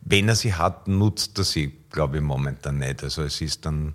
Wenn 0.00 0.28
er 0.28 0.36
sie 0.36 0.54
hat, 0.54 0.86
nutzt 0.88 1.38
er 1.38 1.44
sie, 1.44 1.74
glaube 1.90 2.18
ich, 2.18 2.22
momentan 2.22 2.78
nicht. 2.78 3.02
Also 3.02 3.22
es 3.22 3.40
ist 3.40 3.64
dann, 3.64 3.94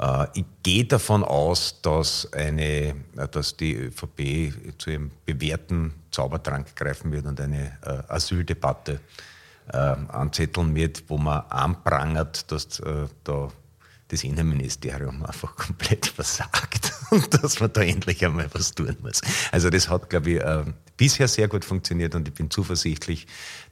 äh, 0.00 0.26
ich 0.34 0.44
gehe 0.62 0.84
davon 0.84 1.24
aus, 1.24 1.80
dass, 1.82 2.32
eine, 2.32 2.94
dass 3.32 3.56
die 3.56 3.74
ÖVP 3.74 4.78
zu 4.78 4.90
ihrem 4.90 5.10
bewährten 5.26 5.94
Zaubertrank 6.10 6.74
greifen 6.76 7.12
wird 7.12 7.26
und 7.26 7.40
eine 7.40 7.76
äh, 7.82 8.02
Asyldebatte 8.08 9.00
äh, 9.72 9.76
anzetteln 9.76 10.74
wird, 10.74 11.04
wo 11.08 11.18
man 11.18 11.42
anprangert, 11.48 12.50
dass 12.50 12.80
äh, 12.80 13.06
da 13.24 13.48
das 14.08 14.24
Innenministerium 14.24 15.22
einfach 15.24 15.54
komplett 15.56 16.06
versagt 16.06 16.92
und 17.10 17.42
dass 17.42 17.60
man 17.60 17.72
da 17.72 17.82
endlich 17.82 18.24
einmal 18.24 18.48
was 18.52 18.74
tun 18.74 18.96
muss. 19.02 19.20
Also 19.52 19.70
das 19.70 19.88
hat, 19.88 20.10
glaube 20.10 20.30
ich, 20.30 20.40
äh, 20.40 20.64
bisher 20.96 21.28
sehr 21.28 21.48
gut 21.48 21.64
funktioniert 21.64 22.14
und 22.14 22.28
ich 22.28 22.34
bin 22.34 22.50
zuversichtlich, 22.50 23.26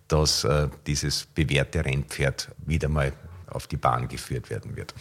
dass 0.09 0.45
äh, 0.45 0.69
dieses 0.87 1.26
bewährte 1.26 1.85
Rennpferd 1.85 2.50
wieder 2.64 2.88
mal 2.88 3.12
auf 3.56 3.66
die 3.66 3.76
Bahn 3.76 4.08
geführt 4.08 4.50
werden 4.50 4.76
wird. 4.76 4.94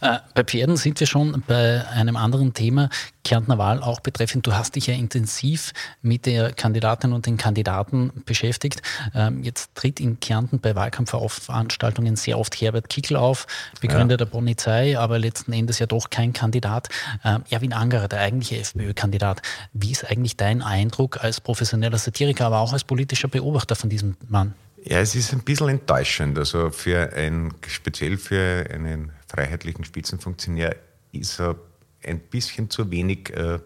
Äh, 0.00 0.18
bei 0.34 0.44
Pferden 0.44 0.76
sind 0.76 1.00
wir 1.00 1.06
schon 1.06 1.42
bei 1.46 1.84
einem 1.88 2.16
anderen 2.16 2.54
Thema, 2.54 2.90
Kärntner 3.24 3.58
Wahl 3.58 3.82
auch 3.82 3.98
betreffend. 3.98 4.46
Du 4.46 4.54
hast 4.54 4.76
dich 4.76 4.86
ja 4.86 4.94
intensiv 4.94 5.72
mit 6.00 6.26
der 6.26 6.52
Kandidatin 6.52 7.12
und 7.12 7.26
den 7.26 7.36
Kandidaten 7.36 8.12
beschäftigt. 8.24 8.82
Ähm, 9.14 9.42
jetzt 9.42 9.74
tritt 9.74 9.98
in 9.98 10.20
Kärnten 10.20 10.60
bei 10.60 10.76
Wahlkampfveranstaltungen 10.76 12.14
sehr 12.14 12.38
oft 12.38 12.54
Herbert 12.54 12.88
Kickel 12.88 13.16
auf, 13.16 13.46
Begründer 13.80 14.14
ja. 14.14 14.18
der 14.18 14.26
Polizei, 14.26 14.96
aber 14.96 15.18
letzten 15.18 15.52
Endes 15.52 15.80
ja 15.80 15.86
doch 15.86 16.10
kein 16.10 16.32
Kandidat. 16.32 16.88
Ähm, 17.24 17.42
Erwin 17.50 17.72
Angerer, 17.72 18.06
der 18.06 18.20
eigentliche 18.20 18.58
FPÖ-Kandidat. 18.60 19.42
Wie 19.72 19.90
ist 19.90 20.08
eigentlich 20.08 20.36
dein 20.36 20.62
Eindruck 20.62 21.24
als 21.24 21.40
professioneller 21.40 21.98
Satiriker, 21.98 22.46
aber 22.46 22.60
auch 22.60 22.72
als 22.72 22.84
politischer 22.84 23.28
Beobachter 23.28 23.74
von 23.74 23.90
diesem 23.90 24.16
Mann? 24.28 24.54
Ja, 24.88 25.00
es 25.00 25.16
ist 25.16 25.32
ein 25.32 25.40
bisschen 25.40 25.68
enttäuschend. 25.68 26.38
Also 26.38 26.70
für 26.70 27.12
ein, 27.12 27.52
speziell 27.66 28.16
für 28.16 28.66
einen 28.70 29.10
freiheitlichen 29.26 29.84
Spitzenfunktionär 29.84 30.76
ist 31.10 31.40
er 31.40 31.56
ein 32.04 32.20
bisschen 32.20 32.70
zu 32.70 32.88
wenig 32.88 33.30
äh, 33.30 33.58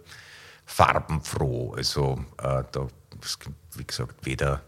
farbenfroh. 0.65 1.75
Also 1.75 2.25
äh, 2.39 2.65
da, 2.73 2.89
wie 3.77 3.85
gesagt, 3.85 4.25
weder, 4.25 4.63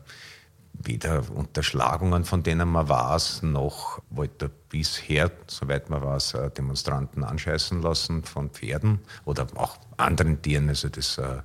weder 0.75 1.25
Unterschlagungen, 1.30 2.26
von 2.26 2.42
denen 2.42 2.68
man 2.68 2.87
weiß, 2.87 3.44
noch 3.44 4.02
wollte 4.11 4.47
er 4.47 4.50
bisher, 4.68 5.30
soweit 5.47 5.88
man 5.88 6.02
weiß, 6.02 6.35
äh, 6.35 6.50
Demonstranten 6.50 7.25
anscheißen 7.25 7.80
lassen 7.80 8.25
von 8.25 8.50
Pferden 8.50 8.99
oder 9.25 9.47
auch 9.54 9.78
anderen 9.97 10.42
Tieren. 10.42 10.68
Also 10.68 10.90
das 10.90 11.16
äh, 11.16 11.38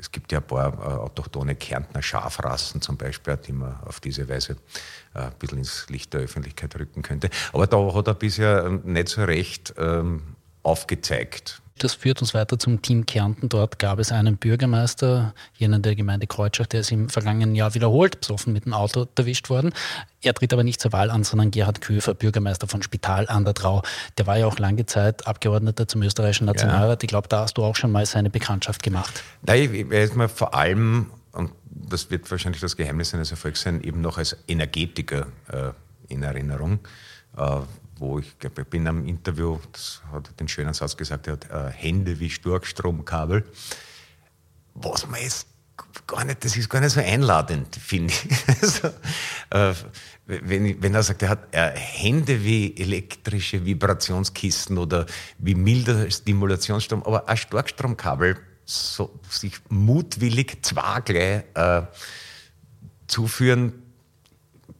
es 0.00 0.10
gibt 0.10 0.32
ja 0.32 0.38
ein 0.38 0.46
paar 0.46 0.72
äh, 0.72 0.98
autochtone 0.98 1.54
Kärntner 1.54 2.02
Schafrassen 2.02 2.80
zum 2.80 2.96
Beispiel, 2.96 3.36
die 3.36 3.52
man 3.52 3.78
auf 3.84 4.00
diese 4.00 4.28
Weise 4.28 4.56
äh, 5.14 5.20
ein 5.20 5.32
bisschen 5.38 5.58
ins 5.58 5.88
Licht 5.90 6.14
der 6.14 6.22
Öffentlichkeit 6.22 6.74
rücken 6.78 7.02
könnte. 7.02 7.28
Aber 7.52 7.66
da 7.66 7.94
hat 7.94 8.08
er 8.08 8.14
bisher 8.14 8.64
ähm, 8.64 8.80
nicht 8.84 9.08
so 9.08 9.22
recht 9.22 9.74
ähm, 9.76 10.36
aufgezeigt. 10.62 11.60
Das 11.82 11.94
führt 11.94 12.20
uns 12.20 12.34
weiter 12.34 12.58
zum 12.58 12.82
Team 12.82 13.06
Kärnten. 13.06 13.48
Dort 13.48 13.78
gab 13.78 13.98
es 14.00 14.12
einen 14.12 14.36
Bürgermeister, 14.36 15.32
jenen 15.54 15.80
der 15.80 15.96
Gemeinde 15.96 16.26
Kreutschach, 16.26 16.66
der 16.66 16.80
ist 16.80 16.92
im 16.92 17.08
vergangenen 17.08 17.54
Jahr 17.54 17.74
wiederholt 17.74 18.20
besoffen 18.20 18.52
mit 18.52 18.66
dem 18.66 18.74
Auto 18.74 19.06
erwischt 19.16 19.48
worden. 19.48 19.72
Er 20.20 20.34
tritt 20.34 20.52
aber 20.52 20.62
nicht 20.62 20.78
zur 20.78 20.92
Wahl 20.92 21.10
an, 21.10 21.24
sondern 21.24 21.50
Gerhard 21.50 21.80
Köfer, 21.80 22.12
Bürgermeister 22.12 22.68
von 22.68 22.82
Spital 22.82 23.28
an 23.28 23.46
der 23.46 23.54
Trau. 23.54 23.82
Der 24.18 24.26
war 24.26 24.36
ja 24.36 24.46
auch 24.46 24.58
lange 24.58 24.84
Zeit 24.84 25.26
Abgeordneter 25.26 25.88
zum 25.88 26.02
österreichischen 26.02 26.44
Nationalrat. 26.44 27.02
Ja. 27.02 27.04
Ich 27.04 27.08
glaube, 27.08 27.28
da 27.28 27.40
hast 27.40 27.56
du 27.56 27.64
auch 27.64 27.76
schon 27.76 27.90
mal 27.90 28.04
seine 28.04 28.28
Bekanntschaft 28.28 28.82
gemacht. 28.82 29.22
Nein, 29.40 29.74
ich 29.74 29.90
weiß 29.90 30.14
mal 30.16 30.28
vor 30.28 30.52
allem, 30.52 31.06
und 31.32 31.50
das 31.64 32.10
wird 32.10 32.30
wahrscheinlich 32.30 32.60
das 32.60 32.76
Geheimnis 32.76 33.08
seines 33.08 33.30
Erfolgs 33.30 33.62
sein, 33.62 33.80
eben 33.82 34.02
noch 34.02 34.18
als 34.18 34.36
Energetiker 34.46 35.28
äh, 35.50 35.70
in 36.08 36.22
Erinnerung. 36.22 36.80
Äh, 37.38 37.60
wo 38.00 38.18
ich 38.18 38.34
ich 38.42 38.64
bin 38.66 38.86
am 38.88 39.06
Interview, 39.06 39.58
das 39.72 40.02
hat 40.10 40.38
den 40.40 40.48
schönen 40.48 40.74
Satz 40.74 40.96
gesagt, 40.96 41.26
er 41.26 41.34
hat 41.34 41.50
äh, 41.50 41.70
Hände 41.70 42.18
wie 42.18 42.30
Starkstromkabel. 42.30 43.44
Was 44.74 45.06
man 45.06 45.20
jetzt 45.20 45.46
gar 46.06 46.24
nicht, 46.24 46.44
das 46.44 46.56
ist 46.56 46.68
gar 46.70 46.80
nicht 46.80 46.92
so 46.92 47.00
einladend, 47.00 47.76
finde 47.76 48.12
ich. 48.12 48.46
Also, 48.62 48.88
äh, 49.50 49.74
wenn, 50.26 50.82
wenn, 50.82 50.94
er 50.94 51.02
sagt, 51.02 51.22
er 51.22 51.28
hat 51.28 51.54
äh, 51.54 51.72
Hände 51.76 52.42
wie 52.42 52.76
elektrische 52.76 53.64
Vibrationskisten 53.64 54.78
oder 54.78 55.06
wie 55.38 55.54
milder 55.54 56.10
Stimulationsstrom, 56.10 57.02
aber 57.02 57.28
ein 57.28 57.36
Starkstromkabel 57.36 58.36
so, 58.64 59.18
sich 59.28 59.54
mutwillig 59.68 60.58
zwar 60.62 61.02
gleich 61.02 61.44
äh, 61.54 61.82
zuführen, 63.08 63.89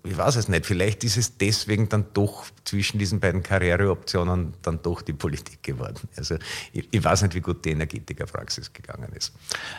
ich 0.03 0.17
weiß 0.17 0.37
es 0.37 0.49
nicht, 0.49 0.65
vielleicht 0.65 1.05
ist 1.05 1.17
es 1.17 1.37
deswegen 1.37 1.89
dann 1.89 2.07
doch 2.15 2.47
zwischen 2.65 2.99
diesen 2.99 3.21
beiden 3.21 3.43
Karriereoptionen 3.43 4.55
dann 4.63 4.83
doch 4.83 5.03
die 5.03 5.13
Politik 5.13 5.63
geworden. 5.63 6.09
Also 6.17 6.37
ich, 6.73 6.89
ich 6.91 7.05
weiß 7.05 7.23
nicht, 7.23 7.35
wie 7.35 7.41
gut 7.41 7.65
die 7.65 7.71
Energetikerpraxis 7.71 8.73
gegangen 8.73 9.13
ist. 9.13 9.33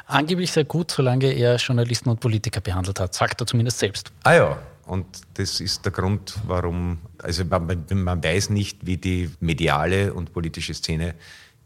Angeblich 0.06 0.52
sehr 0.52 0.66
gut, 0.66 0.92
solange 0.92 1.32
er 1.32 1.56
Journalisten 1.56 2.10
und 2.10 2.20
Politiker 2.20 2.62
behandelt 2.62 3.00
hat, 3.00 3.14
sagt 3.16 3.42
er 3.42 3.48
zumindest 3.48 3.80
selbst. 3.80 4.12
Ah 4.24 4.34
ja, 4.34 4.62
und 4.86 5.06
das 5.36 5.60
ist 5.60 5.86
der 5.86 5.92
Grund, 5.92 6.36
warum, 6.46 7.00
also 7.18 7.44
man, 7.46 7.86
man 7.92 8.24
weiß 8.24 8.52
nicht, 8.52 8.86
wie 8.86 8.98
die 8.98 9.32
mediale 9.40 10.14
und 10.14 10.34
politische 10.34 10.74
Szene 10.74 11.16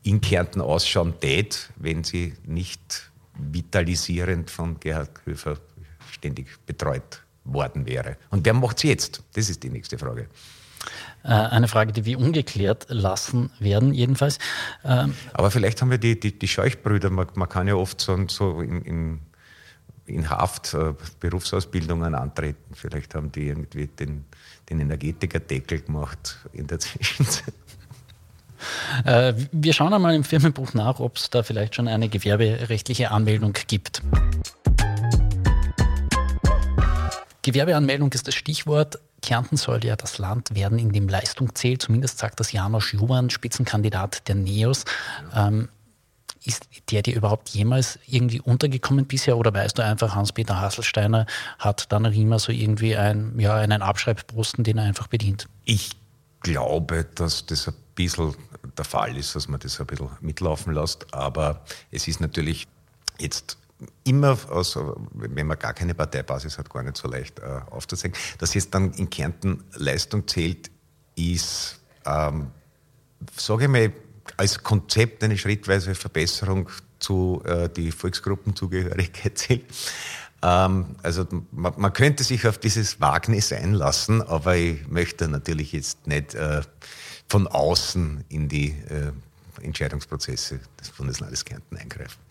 in 0.04 0.22
Kärnten 0.22 0.62
ausschauen 0.62 1.20
tät, 1.20 1.70
wenn 1.76 2.04
sie 2.04 2.34
nicht 2.46 3.12
vitalisierend 3.38 4.50
von 4.50 4.80
Gerhard 4.80 5.12
Höfer 5.26 5.58
ständig 6.12 6.48
betreut 6.66 7.25
worden 7.46 7.86
wäre. 7.86 8.18
Und 8.30 8.46
wer 8.46 8.54
macht 8.54 8.78
es 8.78 8.84
jetzt? 8.84 9.24
Das 9.34 9.50
ist 9.50 9.64
die 9.64 9.70
nächste 9.70 9.98
Frage. 9.98 10.28
Äh, 11.24 11.30
eine 11.30 11.68
Frage, 11.68 11.92
die 11.92 12.06
wir 12.06 12.20
ungeklärt 12.20 12.86
lassen 12.90 13.50
werden, 13.60 13.94
jedenfalls. 13.94 14.38
Ähm, 14.84 15.16
Aber 15.34 15.50
vielleicht 15.50 15.82
haben 15.82 15.90
wir 15.90 15.98
die, 15.98 16.20
die, 16.20 16.38
die 16.38 16.48
Scheuchbrüder, 16.48 17.10
man, 17.10 17.28
man 17.36 17.50
kann 17.50 17.68
ja 17.68 17.76
oft 17.76 18.02
so, 18.02 18.28
so 18.28 18.62
in, 18.62 18.82
in, 18.84 19.20
in 20.06 20.30
Haft 20.30 20.74
äh, 20.74 20.94
Berufsausbildungen 21.20 22.14
antreten. 22.14 22.74
Vielleicht 22.74 23.16
haben 23.16 23.32
die 23.32 23.48
irgendwie 23.48 23.88
den, 23.88 24.26
den 24.70 24.80
Energetikerdeckel 24.82 25.82
gemacht 25.82 26.38
in 26.54 26.68
der 26.68 26.80
Zwischenzeit. 26.80 27.54
Äh, 29.04 29.34
wir 29.52 29.74
schauen 29.74 29.94
einmal 29.94 30.16
im 30.16 30.24
Firmenbuch 30.24 30.74
nach, 30.74 31.00
ob 31.00 31.18
es 31.18 31.30
da 31.30 31.44
vielleicht 31.44 31.76
schon 31.76 31.88
eine 31.88 32.10
gewerberechtliche 32.10 33.12
Anmeldung 33.12 33.54
gibt. 33.68 34.02
Gewerbeanmeldung 37.46 38.12
ist 38.12 38.28
das 38.28 38.34
Stichwort. 38.34 38.98
Kärnten 39.22 39.56
soll 39.56 39.86
ja 39.86 39.96
das 39.96 40.18
Land 40.18 40.56
werden, 40.56 40.80
in 40.80 40.92
dem 40.92 41.08
Leistung 41.08 41.54
zählt. 41.54 41.84
Zumindest 41.84 42.18
sagt 42.18 42.40
das 42.40 42.52
Janosch 42.52 42.94
Juman, 42.94 43.30
Spitzenkandidat 43.30 44.28
der 44.28 44.34
NEOS. 44.34 44.86
Ähm, 45.36 45.70
ist 46.44 46.68
der 46.90 47.04
dir 47.04 47.16
überhaupt 47.16 47.50
jemals 47.50 48.00
irgendwie 48.08 48.42
untergekommen 48.42 49.06
bisher 49.06 49.38
oder 49.38 49.54
weißt 49.54 49.78
du 49.78 49.84
einfach, 49.84 50.16
Hans-Peter 50.16 50.60
Hasselsteiner 50.60 51.28
hat 51.60 51.92
dann 51.92 52.06
immer 52.06 52.40
so 52.40 52.52
irgendwie 52.52 52.96
ein, 52.96 53.38
ja, 53.40 53.56
einen 53.56 53.84
Abschreibposten, 53.84 54.64
den 54.64 54.80
er 54.80 54.86
einfach 54.86 55.08
bedient? 55.08 55.48
Ich 55.66 55.92
glaube, 56.42 57.06
dass 57.16 57.46
das 57.46 57.68
ein 57.68 57.76
bisschen 57.94 58.36
der 58.78 58.86
Fall 58.86 59.18
ist, 59.18 59.36
dass 59.36 59.48
man 59.48 59.60
das 59.60 59.80
ein 59.80 59.86
bisschen 59.86 60.10
mitlaufen 60.22 60.74
lässt, 60.74 61.14
aber 61.14 61.64
es 61.92 62.08
ist 62.08 62.22
natürlich 62.22 62.68
jetzt 63.20 63.58
immer, 64.04 64.38
also 64.50 64.96
wenn 65.12 65.48
man 65.48 65.60
gar 65.60 65.74
keine 65.74 65.94
Parteibasis 65.94 66.58
hat, 66.58 66.70
gar 66.70 66.84
nicht 66.84 66.98
so 66.98 67.08
leicht 67.08 67.40
äh, 67.40 67.60
aufzuzeigen. 67.70 68.18
Dass 68.38 68.54
jetzt 68.54 68.74
dann 68.74 68.94
in 68.94 69.10
Kärnten 69.10 69.64
Leistung 69.76 70.28
zählt, 70.28 70.72
ist, 71.16 71.80
ähm, 72.06 72.48
sage 73.36 73.64
ich 73.64 73.70
mal, 73.70 73.92
als 74.38 74.64
Konzept 74.64 75.24
eine 75.24 75.38
schrittweise 75.38 75.96
Verbesserung 75.96 76.70
zu 77.00 77.42
äh, 77.46 77.70
die 77.70 77.92
Volksgruppenzugehörigkeit 77.92 79.38
zählt. 79.38 79.66
Ähm, 80.42 80.96
also 81.04 81.26
man, 81.52 81.74
man, 81.78 81.94
könnte 81.94 82.24
sich 82.24 82.48
auf 82.48 82.58
dieses 82.58 83.02
Wagnis 83.02 83.52
einlassen, 83.52 84.22
aber 84.22 84.56
ich 84.56 84.88
möchte 84.88 85.28
natürlich 85.28 85.72
jetzt 85.74 86.08
nicht 86.08 86.34
äh, 86.36 86.62
von 87.28 87.48
außen 87.48 88.26
in 88.30 88.48
die 88.48 88.70
äh, 88.70 89.12
Entscheidungsprozesse 89.62 90.60
des 90.80 90.90
Bundeslandes 90.92 91.46
Kärnten 91.46 91.78
eingreifen. 91.78 92.25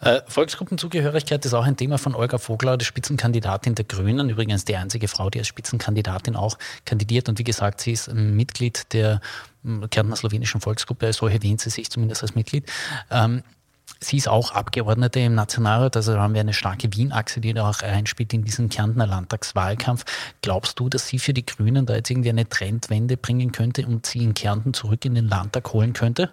Äh, 0.00 0.20
Volksgruppenzugehörigkeit 0.26 1.44
ist 1.44 1.54
auch 1.54 1.64
ein 1.64 1.76
Thema 1.76 1.98
von 1.98 2.14
Olga 2.14 2.38
Vogler, 2.38 2.76
der 2.76 2.84
Spitzenkandidatin 2.84 3.74
der 3.74 3.84
Grünen, 3.84 4.30
übrigens 4.30 4.64
die 4.64 4.76
einzige 4.76 5.08
Frau, 5.08 5.30
die 5.30 5.38
als 5.38 5.48
Spitzenkandidatin 5.48 6.36
auch 6.36 6.58
kandidiert. 6.84 7.28
Und 7.28 7.38
wie 7.38 7.44
gesagt, 7.44 7.80
sie 7.80 7.92
ist 7.92 8.12
Mitglied 8.12 8.92
der 8.92 9.20
ähm, 9.64 9.88
Kärntner 9.90 10.16
slowenischen 10.16 10.60
Volksgruppe, 10.60 11.12
so 11.12 11.28
erwähnt 11.28 11.60
sie 11.60 11.70
sich 11.70 11.90
zumindest 11.90 12.22
als 12.22 12.34
Mitglied. 12.34 12.70
Ähm, 13.10 13.42
Sie 14.00 14.16
ist 14.16 14.28
auch 14.28 14.52
Abgeordnete 14.52 15.20
im 15.20 15.34
Nationalrat, 15.34 15.96
also 15.96 16.18
haben 16.18 16.34
wir 16.34 16.40
eine 16.40 16.52
starke 16.52 16.92
Wien-Achse, 16.92 17.40
die 17.40 17.54
da 17.54 17.68
auch 17.68 17.80
einspielt 17.80 18.32
in 18.34 18.44
diesen 18.44 18.68
Kärntner 18.68 19.06
Landtagswahlkampf. 19.06 20.04
Glaubst 20.42 20.78
du, 20.78 20.88
dass 20.88 21.06
sie 21.06 21.18
für 21.18 21.32
die 21.32 21.46
Grünen 21.46 21.86
da 21.86 21.94
jetzt 21.94 22.10
irgendwie 22.10 22.30
eine 22.30 22.48
Trendwende 22.48 23.16
bringen 23.16 23.52
könnte 23.52 23.86
und 23.86 24.04
sie 24.04 24.22
in 24.22 24.34
Kärnten 24.34 24.74
zurück 24.74 25.04
in 25.04 25.14
den 25.14 25.28
Landtag 25.28 25.72
holen 25.72 25.92
könnte? 25.94 26.30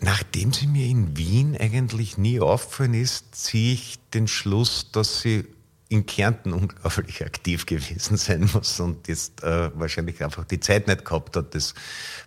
Nachdem 0.00 0.52
sie 0.52 0.66
mir 0.66 0.86
in 0.86 1.16
Wien 1.16 1.56
eigentlich 1.58 2.18
nie 2.18 2.40
aufgefallen 2.40 2.94
ist, 2.94 3.34
ziehe 3.34 3.74
ich 3.74 3.98
den 4.12 4.28
Schluss, 4.28 4.90
dass 4.92 5.20
sie 5.20 5.46
in 5.88 6.06
Kärnten 6.06 6.52
unglaublich 6.52 7.24
aktiv 7.24 7.66
gewesen 7.66 8.16
sein 8.16 8.48
muss 8.52 8.80
und 8.80 9.06
jetzt 9.08 9.42
äh, 9.42 9.70
wahrscheinlich 9.78 10.22
einfach 10.22 10.44
die 10.44 10.60
Zeit 10.60 10.86
nicht 10.88 11.04
gehabt 11.04 11.36
hat, 11.36 11.54
das 11.54 11.74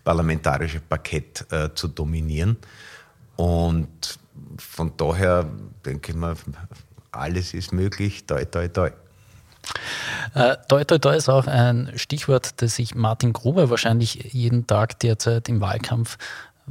parlamentarische 0.04 0.80
Parkett 0.80 1.46
äh, 1.52 1.74
zu 1.74 1.88
dominieren. 1.88 2.58
Und 3.36 4.20
von 4.58 4.94
daher 4.98 5.50
denke 5.86 6.12
ich 6.12 6.18
mal, 6.18 6.36
alles 7.12 7.54
ist 7.54 7.74
möglich, 7.74 8.26
toi, 8.26 8.46
toi, 8.46 8.68
toi. 8.68 8.92
Äh, 10.34 10.56
toi, 10.68 10.84
toi, 10.84 10.98
toi 10.98 11.16
ist 11.16 11.30
auch 11.30 11.48
ein 11.48 11.92
Stichwort, 11.96 12.62
das 12.62 12.76
sich 12.76 12.96
Martin 12.96 13.34
Gruber 13.34 13.70
wahrscheinlich 13.70 14.34
jeden 14.34 14.66
Tag 14.68 15.00
derzeit 15.00 15.50
im 15.50 15.62
Wahlkampf 15.62 16.18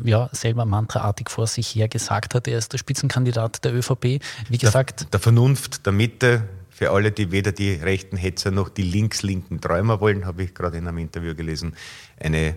ja, 0.02 0.28
selber 0.32 0.64
mantraartig 0.64 1.30
vor 1.30 1.46
sich 1.46 1.74
her 1.74 1.88
gesagt 1.88 2.34
hat. 2.34 2.48
Er 2.48 2.58
ist 2.58 2.72
der 2.72 2.78
Spitzenkandidat 2.78 3.64
der 3.64 3.74
ÖVP. 3.74 4.20
Wie 4.48 4.58
gesagt. 4.58 5.00
Der, 5.00 5.06
der 5.08 5.20
Vernunft, 5.20 5.86
der 5.86 5.92
Mitte, 5.92 6.48
für 6.70 6.90
alle, 6.90 7.10
die 7.10 7.30
weder 7.30 7.52
die 7.52 7.72
rechten 7.72 8.18
Hetzer 8.18 8.50
noch 8.50 8.68
die 8.68 8.82
links-linken 8.82 9.62
Träumer 9.62 10.00
wollen, 10.00 10.26
habe 10.26 10.42
ich 10.42 10.54
gerade 10.54 10.76
in 10.76 10.86
einem 10.86 10.98
Interview 10.98 11.34
gelesen, 11.34 11.74
eine 12.20 12.56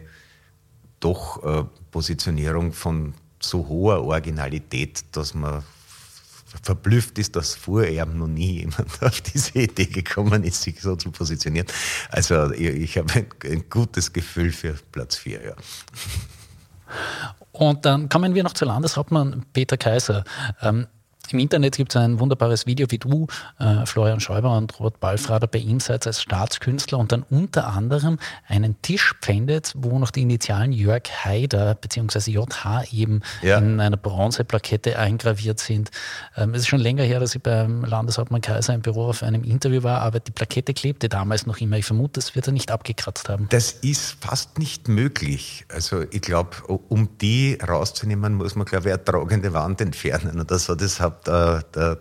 doch 0.99 1.41
äh, 1.43 1.63
Positionierung 1.91 2.73
von 2.73 3.13
so 3.41 3.67
hoher 3.69 4.03
Originalität, 4.03 5.05
dass 5.13 5.33
man 5.33 5.63
verblüfft 6.63 7.17
ist, 7.19 7.35
dass 7.35 7.55
vor 7.55 7.85
ihm 7.85 8.17
noch 8.17 8.27
nie 8.27 8.59
jemand 8.59 9.01
auf 9.01 9.21
diese 9.21 9.59
Idee 9.59 9.85
gekommen 9.85 10.43
ist, 10.43 10.63
sich 10.63 10.81
so 10.81 10.95
zu 10.95 11.11
positionieren. 11.11 11.67
Also 12.09 12.51
ich, 12.51 12.67
ich 12.67 12.97
habe 12.97 13.13
ein, 13.13 13.27
ein, 13.45 13.69
gutes 13.69 14.11
Gefühl 14.11 14.51
für 14.51 14.75
Platz 14.91 15.15
4. 15.15 15.45
Ja. 15.45 15.55
Und 17.51 17.85
dann 17.85 18.09
kommen 18.09 18.35
wir 18.35 18.43
noch 18.43 18.53
zu 18.53 18.65
Landeshauptmann 18.65 19.45
Peter 19.53 19.77
Kaiser. 19.77 20.23
Ähm, 20.61 20.87
im 21.33 21.39
Internet 21.39 21.77
gibt 21.77 21.93
es 21.93 22.01
ein 22.01 22.19
wunderbares 22.19 22.65
Video, 22.65 22.87
wie 22.89 22.97
du, 22.97 23.27
äh, 23.59 23.85
Florian 23.85 24.19
Schäuber 24.19 24.57
und 24.57 24.79
Robert 24.79 24.99
Ballfrader 24.99 25.47
bei 25.47 25.59
ihm 25.59 25.79
seid 25.79 26.07
als 26.07 26.21
Staatskünstler 26.21 26.97
und 26.97 27.11
dann 27.11 27.23
unter 27.29 27.67
anderem 27.67 28.19
einen 28.47 28.81
Tisch 28.81 29.13
pfändet, 29.21 29.73
wo 29.75 29.99
noch 29.99 30.11
die 30.11 30.21
Initialen 30.21 30.71
Jörg 30.71 31.03
Haider 31.23 31.75
bzw. 31.75 32.31
JH 32.31 32.83
eben 32.91 33.21
ja. 33.41 33.57
in 33.57 33.79
einer 33.79 33.97
Bronzeplakette 33.97 34.97
eingraviert 34.97 35.59
sind. 35.59 35.91
Ähm, 36.35 36.53
es 36.53 36.61
ist 36.61 36.67
schon 36.67 36.79
länger 36.79 37.03
her, 37.03 37.19
dass 37.19 37.35
ich 37.35 37.41
beim 37.41 37.83
Landeshauptmann 37.83 38.41
Kaiser 38.41 38.73
im 38.73 38.81
Büro 38.81 39.09
auf 39.09 39.23
einem 39.23 39.43
Interview 39.43 39.83
war, 39.83 40.01
aber 40.01 40.19
die 40.19 40.31
Plakette 40.31 40.73
klebte 40.73 41.09
damals 41.09 41.45
noch 41.45 41.57
immer. 41.57 41.77
Ich 41.77 41.85
vermute, 41.85 42.13
das 42.13 42.35
wird 42.35 42.47
er 42.47 42.53
nicht 42.53 42.71
abgekratzt 42.71 43.29
haben. 43.29 43.47
Das 43.49 43.71
ist 43.71 44.17
fast 44.21 44.57
nicht 44.57 44.87
möglich. 44.87 45.65
Also 45.69 46.03
ich 46.11 46.21
glaube, 46.21 46.57
um 46.67 47.17
die 47.19 47.57
rauszunehmen, 47.61 48.33
muss 48.33 48.55
man, 48.55 48.65
glaube 48.65 48.89
ich, 48.89 48.93
eine 48.93 49.03
tragende 49.03 49.53
Wand 49.53 49.81
entfernen. 49.81 50.39
Und 50.39 50.51
das 50.51 50.69
war 50.69 50.75
das 50.75 50.99
Haupt 50.99 51.18
der, 51.25 51.63
der, 51.73 51.99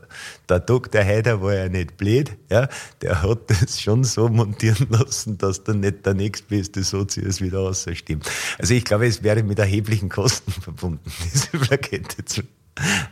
der 0.49 0.61
Dr. 0.61 1.05
Heider 1.05 1.43
war 1.43 1.55
ja 1.55 1.69
nicht 1.69 1.97
blöd, 1.97 2.37
ja, 2.51 2.69
der 3.03 3.23
hat 3.23 3.51
das 3.51 3.81
schon 3.81 4.05
so 4.05 4.29
montieren 4.29 4.87
lassen, 4.91 5.39
dass 5.39 5.65
dann 5.65 5.81
nicht 5.81 6.05
der 6.07 6.15
nächstbeste 6.15 6.83
Sozius 6.83 7.41
wieder 7.41 7.61
ausstimmt. 7.61 8.31
Also 8.59 8.75
ich 8.75 8.85
glaube, 8.85 9.07
es 9.07 9.23
wäre 9.23 9.43
mit 9.43 9.59
erheblichen 9.59 10.09
Kosten 10.09 10.51
verbunden, 10.63 11.11
diese 11.25 11.49
Plakette 11.59 12.25
zu 12.25 12.43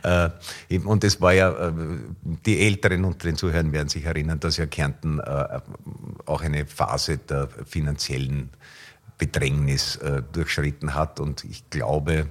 äh, 0.03 0.31
und 0.85 1.05
es 1.05 1.21
war 1.21 1.33
ja, 1.33 1.51
äh, 1.51 1.73
die 2.23 2.61
Älteren 2.61 3.05
unter 3.05 3.27
den 3.27 3.37
Zuhörern 3.37 3.73
werden 3.73 3.89
sich 3.89 4.05
erinnern, 4.05 4.41
dass 4.41 4.57
ja 4.57 4.67
Kärnten 4.67 5.19
äh, 5.19 5.61
auch 6.25 6.41
eine 6.41 6.67
Phase 6.67 7.19
der 7.19 7.49
finanziellen 7.65 8.51
Bedrängnis 9.19 9.97
äh, 9.97 10.23
durchschritten 10.33 10.95
hat. 10.95 11.21
Und 11.21 11.45
ich 11.45 11.69
glaube, 11.71 12.29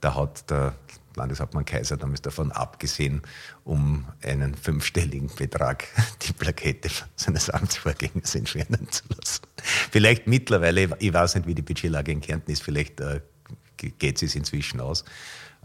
da 0.00 0.14
hat 0.14 0.50
der 0.50 0.74
Landeshauptmann 1.16 1.64
Kaiser 1.64 1.96
damals 1.96 2.22
davon 2.22 2.52
abgesehen, 2.52 3.22
um 3.64 4.06
einen 4.22 4.54
fünfstelligen 4.54 5.30
Betrag 5.34 5.84
die 6.22 6.32
Plakette 6.32 6.90
seines 7.16 7.50
Amtsvorgängers 7.50 8.34
entfernen 8.34 8.88
zu 8.90 9.04
lassen. 9.16 9.42
Vielleicht 9.90 10.26
mittlerweile, 10.26 10.96
ich 10.98 11.12
weiß 11.12 11.36
nicht, 11.36 11.46
wie 11.46 11.54
die 11.54 11.62
Budgetlage 11.62 12.12
in 12.12 12.20
Kärnten 12.20 12.50
ist, 12.50 12.62
vielleicht 12.62 13.00
äh, 13.00 13.20
geht 13.76 14.22
es 14.22 14.34
inzwischen 14.34 14.80
aus. 14.80 15.04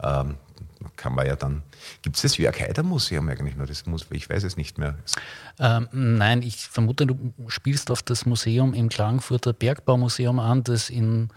Ähm, 0.01 0.37
kann 0.95 1.13
man 1.13 1.27
ja 1.27 1.35
dann. 1.35 1.63
Gibt 2.01 2.15
es 2.15 2.21
das 2.21 2.37
Jörg 2.37 2.57
Haider 2.59 2.83
Museum 2.83 3.27
eigentlich 3.27 3.55
noch? 3.55 3.67
Das 3.67 3.85
muss, 3.85 4.05
ich 4.11 4.29
weiß 4.29 4.43
es 4.43 4.55
nicht 4.55 4.77
mehr. 4.77 4.97
Ähm, 5.59 5.87
nein, 5.91 6.41
ich 6.41 6.67
vermute, 6.67 7.05
du 7.05 7.33
spielst 7.47 7.91
auf 7.91 8.01
das 8.01 8.25
Museum 8.25 8.73
im 8.73 8.87
Klagenfurter 8.87 9.51
Bergbaumuseum 9.51 10.39
an, 10.39 10.63
das 10.63 10.89
in 10.89 11.29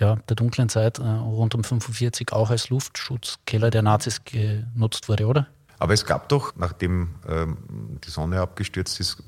ja, 0.00 0.16
der 0.28 0.36
dunklen 0.36 0.68
Zeit 0.68 0.98
äh, 0.98 1.02
rund 1.02 1.54
um 1.54 1.62
45 1.62 2.32
auch 2.32 2.50
als 2.50 2.70
Luftschutzkeller 2.70 3.70
der 3.70 3.82
Nazis 3.82 4.24
genutzt 4.24 5.08
wurde, 5.08 5.26
oder? 5.26 5.46
Aber 5.78 5.94
es 5.94 6.04
gab 6.04 6.28
doch, 6.28 6.54
nachdem 6.56 7.08
ähm, 7.26 7.56
die 8.04 8.10
Sonne 8.10 8.40
abgestürzt 8.40 9.00
ist, 9.00 9.22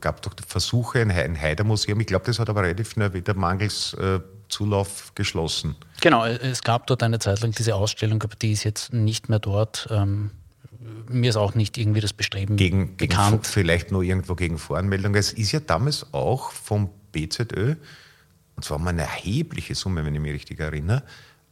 gab 0.00 0.22
doch 0.22 0.32
Versuche, 0.46 1.00
ein, 1.00 1.10
ein 1.12 1.40
Haider-Museum. 1.40 2.00
Ich 2.00 2.08
glaube, 2.08 2.24
das 2.26 2.40
hat 2.40 2.50
aber 2.50 2.62
relativ 2.62 2.90
schnell 2.90 3.12
wieder 3.14 3.34
mangels 3.34 3.94
äh, 3.94 4.18
Zulauf 4.48 5.12
geschlossen. 5.14 5.76
Genau, 6.00 6.24
es 6.26 6.62
gab 6.62 6.88
dort 6.88 7.02
eine 7.04 7.20
Zeit 7.20 7.40
lang 7.42 7.52
diese 7.52 7.76
Ausstellung, 7.76 8.20
aber 8.22 8.34
die 8.34 8.52
ist 8.52 8.64
jetzt 8.64 8.92
nicht 8.92 9.28
mehr 9.28 9.38
dort. 9.38 9.86
Ähm, 9.90 10.32
mir 11.08 11.30
ist 11.30 11.36
auch 11.36 11.54
nicht 11.54 11.78
irgendwie 11.78 12.00
das 12.00 12.12
Bestreben 12.12 12.56
gegen, 12.56 12.96
bekannt. 12.96 13.30
Gegen, 13.30 13.44
vielleicht 13.44 13.92
nur 13.92 14.02
irgendwo 14.02 14.34
gegen 14.34 14.58
Voranmeldung. 14.58 15.14
Es 15.14 15.32
ist 15.32 15.52
ja 15.52 15.60
damals 15.60 16.12
auch 16.12 16.50
vom 16.50 16.90
BZÖ 17.12 17.76
und 18.56 18.64
zwar 18.64 18.76
um 18.78 18.86
eine 18.86 19.02
erhebliche 19.02 19.74
Summe, 19.74 20.04
wenn 20.04 20.14
ich 20.14 20.20
mich 20.20 20.32
richtig 20.32 20.60
erinnere, 20.60 21.02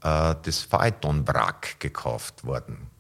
äh, 0.03 0.35
das 0.43 0.61
Phaeton-Wrack 0.63 1.81
gekauft 1.81 2.45
worden. 2.45 2.91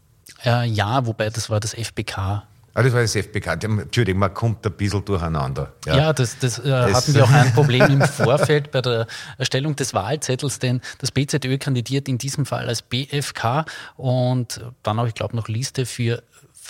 Äh, 0.44 0.66
ja, 0.66 1.04
wobei 1.06 1.30
das 1.30 1.50
war 1.50 1.60
das 1.60 1.74
FBK. 1.74 2.46
Ah, 2.74 2.82
das 2.82 2.92
war 2.94 3.02
das 3.02 3.14
FBK. 3.14 3.64
Entschuldigung, 3.64 4.20
man 4.20 4.32
kommt 4.32 4.64
ein 4.64 4.72
bisschen 4.72 5.04
durcheinander. 5.04 5.74
Ja, 5.84 5.96
ja 5.96 6.12
das, 6.12 6.38
das 6.38 6.58
äh, 6.58 6.70
hatten 6.70 7.14
wir 7.14 7.24
auch 7.24 7.30
ein 7.30 7.52
Problem 7.52 7.84
im 7.84 8.00
Vorfeld 8.08 8.70
bei 8.70 8.80
der 8.80 9.06
Erstellung 9.36 9.76
des 9.76 9.92
Wahlzettels, 9.92 10.58
denn 10.58 10.80
das 10.98 11.10
BZÖ 11.10 11.58
kandidiert 11.58 12.08
in 12.08 12.16
diesem 12.16 12.46
Fall 12.46 12.68
als 12.68 12.80
BFK 12.80 13.66
und 13.96 14.64
dann 14.82 14.98
auch, 14.98 15.06
ich 15.06 15.14
glaube, 15.14 15.36
noch 15.36 15.48
Liste 15.48 15.84
für 15.84 16.22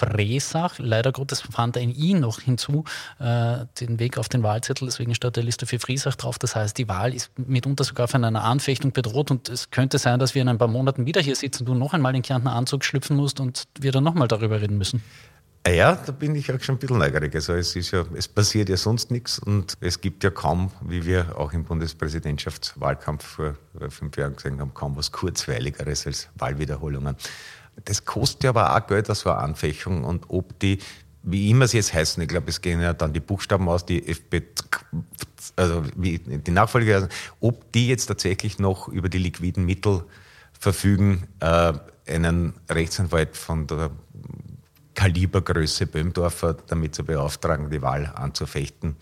Fresach. 0.03 0.79
Leider 0.79 1.13
Gottes 1.13 1.41
fand 1.41 1.77
ein 1.77 1.91
I 1.91 2.15
noch 2.15 2.41
hinzu, 2.41 2.85
äh, 3.19 3.67
den 3.81 3.99
Weg 3.99 4.19
auf 4.19 4.29
den 4.29 4.43
Wahlzettel, 4.43 4.87
deswegen 4.87 5.15
steht 5.15 5.37
der 5.37 5.45
Liste 5.45 5.67
für 5.67 5.79
Friesach 5.79 6.17
drauf. 6.17 6.39
Das 6.39 6.57
heißt, 6.57 6.77
die 6.79 6.89
Wahl 6.89 7.15
ist 7.15 7.31
mitunter 7.39 7.85
sogar 7.85 8.09
von 8.09 8.25
einer 8.25 8.45
Anfechtung 8.45 8.93
bedroht 8.93 9.31
und 9.31 9.49
es 9.49 9.71
könnte 9.71 9.99
sein, 9.99 10.19
dass 10.19 10.35
wir 10.35 10.43
in 10.43 10.49
ein 10.49 10.59
paar 10.59 10.69
Monaten 10.69 11.07
wieder 11.07 11.21
hier 11.21 11.37
sitzen, 11.37 11.65
du 11.65 11.75
noch 11.75 11.95
einmal 11.95 12.15
in 12.15 12.23
Kärntner 12.23 12.53
Anzug 12.53 12.85
schlüpfen 12.85 13.17
musst 13.17 13.41
und 13.41 13.65
wir 13.79 13.93
dann 13.93 14.05
nochmal 14.05 14.29
darüber 14.29 14.61
reden 14.61 14.79
müssen. 14.79 15.03
Ah 15.65 15.71
ja, 15.71 15.95
da 15.95 16.11
bin 16.11 16.35
ich 16.35 16.53
auch 16.53 16.61
schon 16.61 16.75
ein 16.75 16.79
bisschen 16.79 16.99
neugierig. 16.99 17.33
Also 17.37 17.53
es 17.53 17.77
ist 17.77 17.93
ja, 17.93 18.05
es 18.17 18.27
passiert 18.27 18.69
ja 18.69 18.77
sonst 18.77 19.13
nichts 19.13 19.39
und 19.39 19.75
es 19.81 20.01
gibt 20.01 20.25
ja 20.25 20.31
kaum, 20.31 20.73
wie 20.81 21.07
wir 21.07 21.39
auch 21.39 21.53
im 21.53 21.63
Bundespräsidentschaftswahlkampf 21.63 23.25
vor 23.25 23.55
fünf 23.89 24.17
Jahren 24.17 24.35
gesehen 24.35 24.61
haben, 24.61 24.75
kaum 24.75 24.97
was 24.97 25.13
Kurzweiligeres 25.13 26.09
als 26.09 26.29
Wahlwiederholungen. 26.35 27.15
Das 27.85 28.05
kostet 28.05 28.45
ja 28.45 28.51
aber 28.51 28.77
auch 28.77 28.87
Geld, 28.87 29.09
das 29.09 29.25
war 29.25 29.39
Anfechtung. 29.39 30.05
Und 30.05 30.27
ob 30.29 30.59
die, 30.61 30.79
wie 31.23 31.51
immer 31.51 31.67
sie 31.67 31.79
jetzt 31.79 31.95
heißen, 31.95 32.23
ich 32.23 32.29
glaube, 32.29 32.51
es 32.51 32.61
gehen 32.61 32.81
ja 32.81 32.93
dann 32.93 33.13
die 33.13 33.21
Buchstaben 33.21 33.69
aus, 33.69 33.87
die 33.87 34.07
FB, 34.07 34.43
also 35.57 35.83
wie 35.97 36.19
die 36.19 36.51
Nachfolger, 36.51 37.09
ob 37.41 37.73
die 37.73 37.89
jetzt 37.89 38.07
tatsächlich 38.07 38.59
noch 38.59 38.89
über 38.89 39.09
die 39.09 39.19
liquiden 39.19 39.65
Mittel 39.65 40.05
verfügen, 40.59 41.27
äh, 41.41 41.73
einen 42.07 42.55
Rechtsanwalt 42.69 43.37
von 43.37 43.67
der 43.67 43.91
Kalibergröße 44.95 45.87
Böhmdorfer 45.87 46.55
damit 46.67 46.95
zu 46.95 47.05
beauftragen, 47.05 47.71
die 47.71 47.83
Wahl 47.83 48.13
anzufechten, 48.15 48.97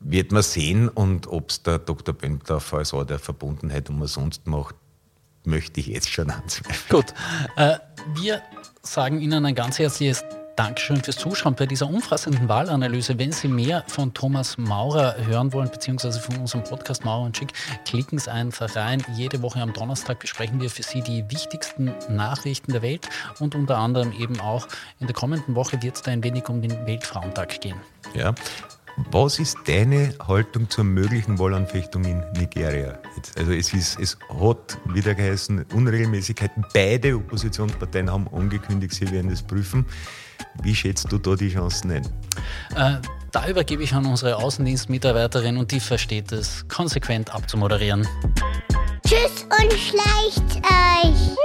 wird 0.00 0.32
man 0.32 0.42
sehen. 0.42 0.88
Und 0.88 1.26
ob 1.26 1.50
es 1.50 1.62
der 1.62 1.78
Dr. 1.78 2.14
Böhmdorfer 2.14 2.78
als 2.78 2.92
Ort 2.92 3.10
der 3.10 3.18
Verbundenheit 3.18 3.90
umsonst 3.90 4.46
macht, 4.46 4.76
möchte 5.44 5.80
ich 5.80 5.86
jetzt 5.86 6.10
schon 6.10 6.30
anzweifeln. 6.30 6.88
Gut, 6.88 7.14
äh, 7.56 7.78
wir 8.14 8.42
sagen 8.82 9.20
Ihnen 9.20 9.44
ein 9.44 9.54
ganz 9.54 9.78
herzliches 9.78 10.24
Dankeschön 10.56 11.02
fürs 11.02 11.16
Zuschauen 11.16 11.56
bei 11.56 11.66
dieser 11.66 11.88
umfassenden 11.88 12.48
Wahlanalyse. 12.48 13.18
Wenn 13.18 13.32
Sie 13.32 13.48
mehr 13.48 13.82
von 13.88 14.14
Thomas 14.14 14.56
Maurer 14.56 15.16
hören 15.26 15.52
wollen, 15.52 15.68
beziehungsweise 15.68 16.20
von 16.20 16.36
unserem 16.36 16.62
Podcast 16.62 17.04
Maurer 17.04 17.24
und 17.24 17.36
Schick, 17.36 17.52
klicken 17.84 18.18
Sie 18.18 18.30
einfach 18.30 18.76
rein. 18.76 19.04
Jede 19.16 19.42
Woche 19.42 19.60
am 19.60 19.72
Donnerstag 19.72 20.20
besprechen 20.20 20.60
wir 20.60 20.70
für 20.70 20.84
Sie 20.84 21.00
die 21.00 21.24
wichtigsten 21.28 21.92
Nachrichten 22.08 22.72
der 22.72 22.82
Welt 22.82 23.08
und 23.40 23.56
unter 23.56 23.78
anderem 23.78 24.12
eben 24.12 24.38
auch 24.40 24.68
in 25.00 25.08
der 25.08 25.14
kommenden 25.14 25.56
Woche 25.56 25.82
wird 25.82 25.96
es 25.96 26.02
da 26.02 26.12
ein 26.12 26.22
wenig 26.22 26.48
um 26.48 26.62
den 26.62 26.86
Weltfrauentag 26.86 27.60
gehen. 27.60 27.76
Ja, 28.14 28.32
was 29.10 29.38
ist 29.38 29.56
deine 29.66 30.14
Haltung 30.26 30.70
zur 30.70 30.84
möglichen 30.84 31.38
Wahlanfechtung 31.38 32.04
in 32.04 32.22
Nigeria? 32.36 32.98
Also 33.36 33.52
es, 33.52 33.72
ist, 33.72 33.98
es 33.98 34.18
hat 34.28 34.78
wieder 34.86 35.14
geheißen, 35.14 35.64
Unregelmäßigkeiten. 35.74 36.64
Beide 36.72 37.16
Oppositionsparteien 37.16 38.10
haben 38.10 38.28
angekündigt, 38.28 38.94
sie 38.94 39.10
werden 39.10 39.30
das 39.30 39.42
prüfen. 39.42 39.86
Wie 40.62 40.74
schätzt 40.74 41.10
du 41.10 41.18
da 41.18 41.34
die 41.34 41.50
Chancen 41.50 41.90
ein? 41.90 42.04
Äh, 42.76 43.00
da 43.32 43.48
übergebe 43.48 43.82
ich 43.82 43.92
an 43.92 44.06
unsere 44.06 44.36
Außendienstmitarbeiterin 44.36 45.56
und 45.56 45.72
die 45.72 45.80
versteht 45.80 46.32
es, 46.32 46.66
konsequent 46.68 47.34
abzumoderieren. 47.34 48.06
Tschüss 49.06 49.46
und 49.60 49.72
schleicht 49.72 50.64
euch! 50.64 51.36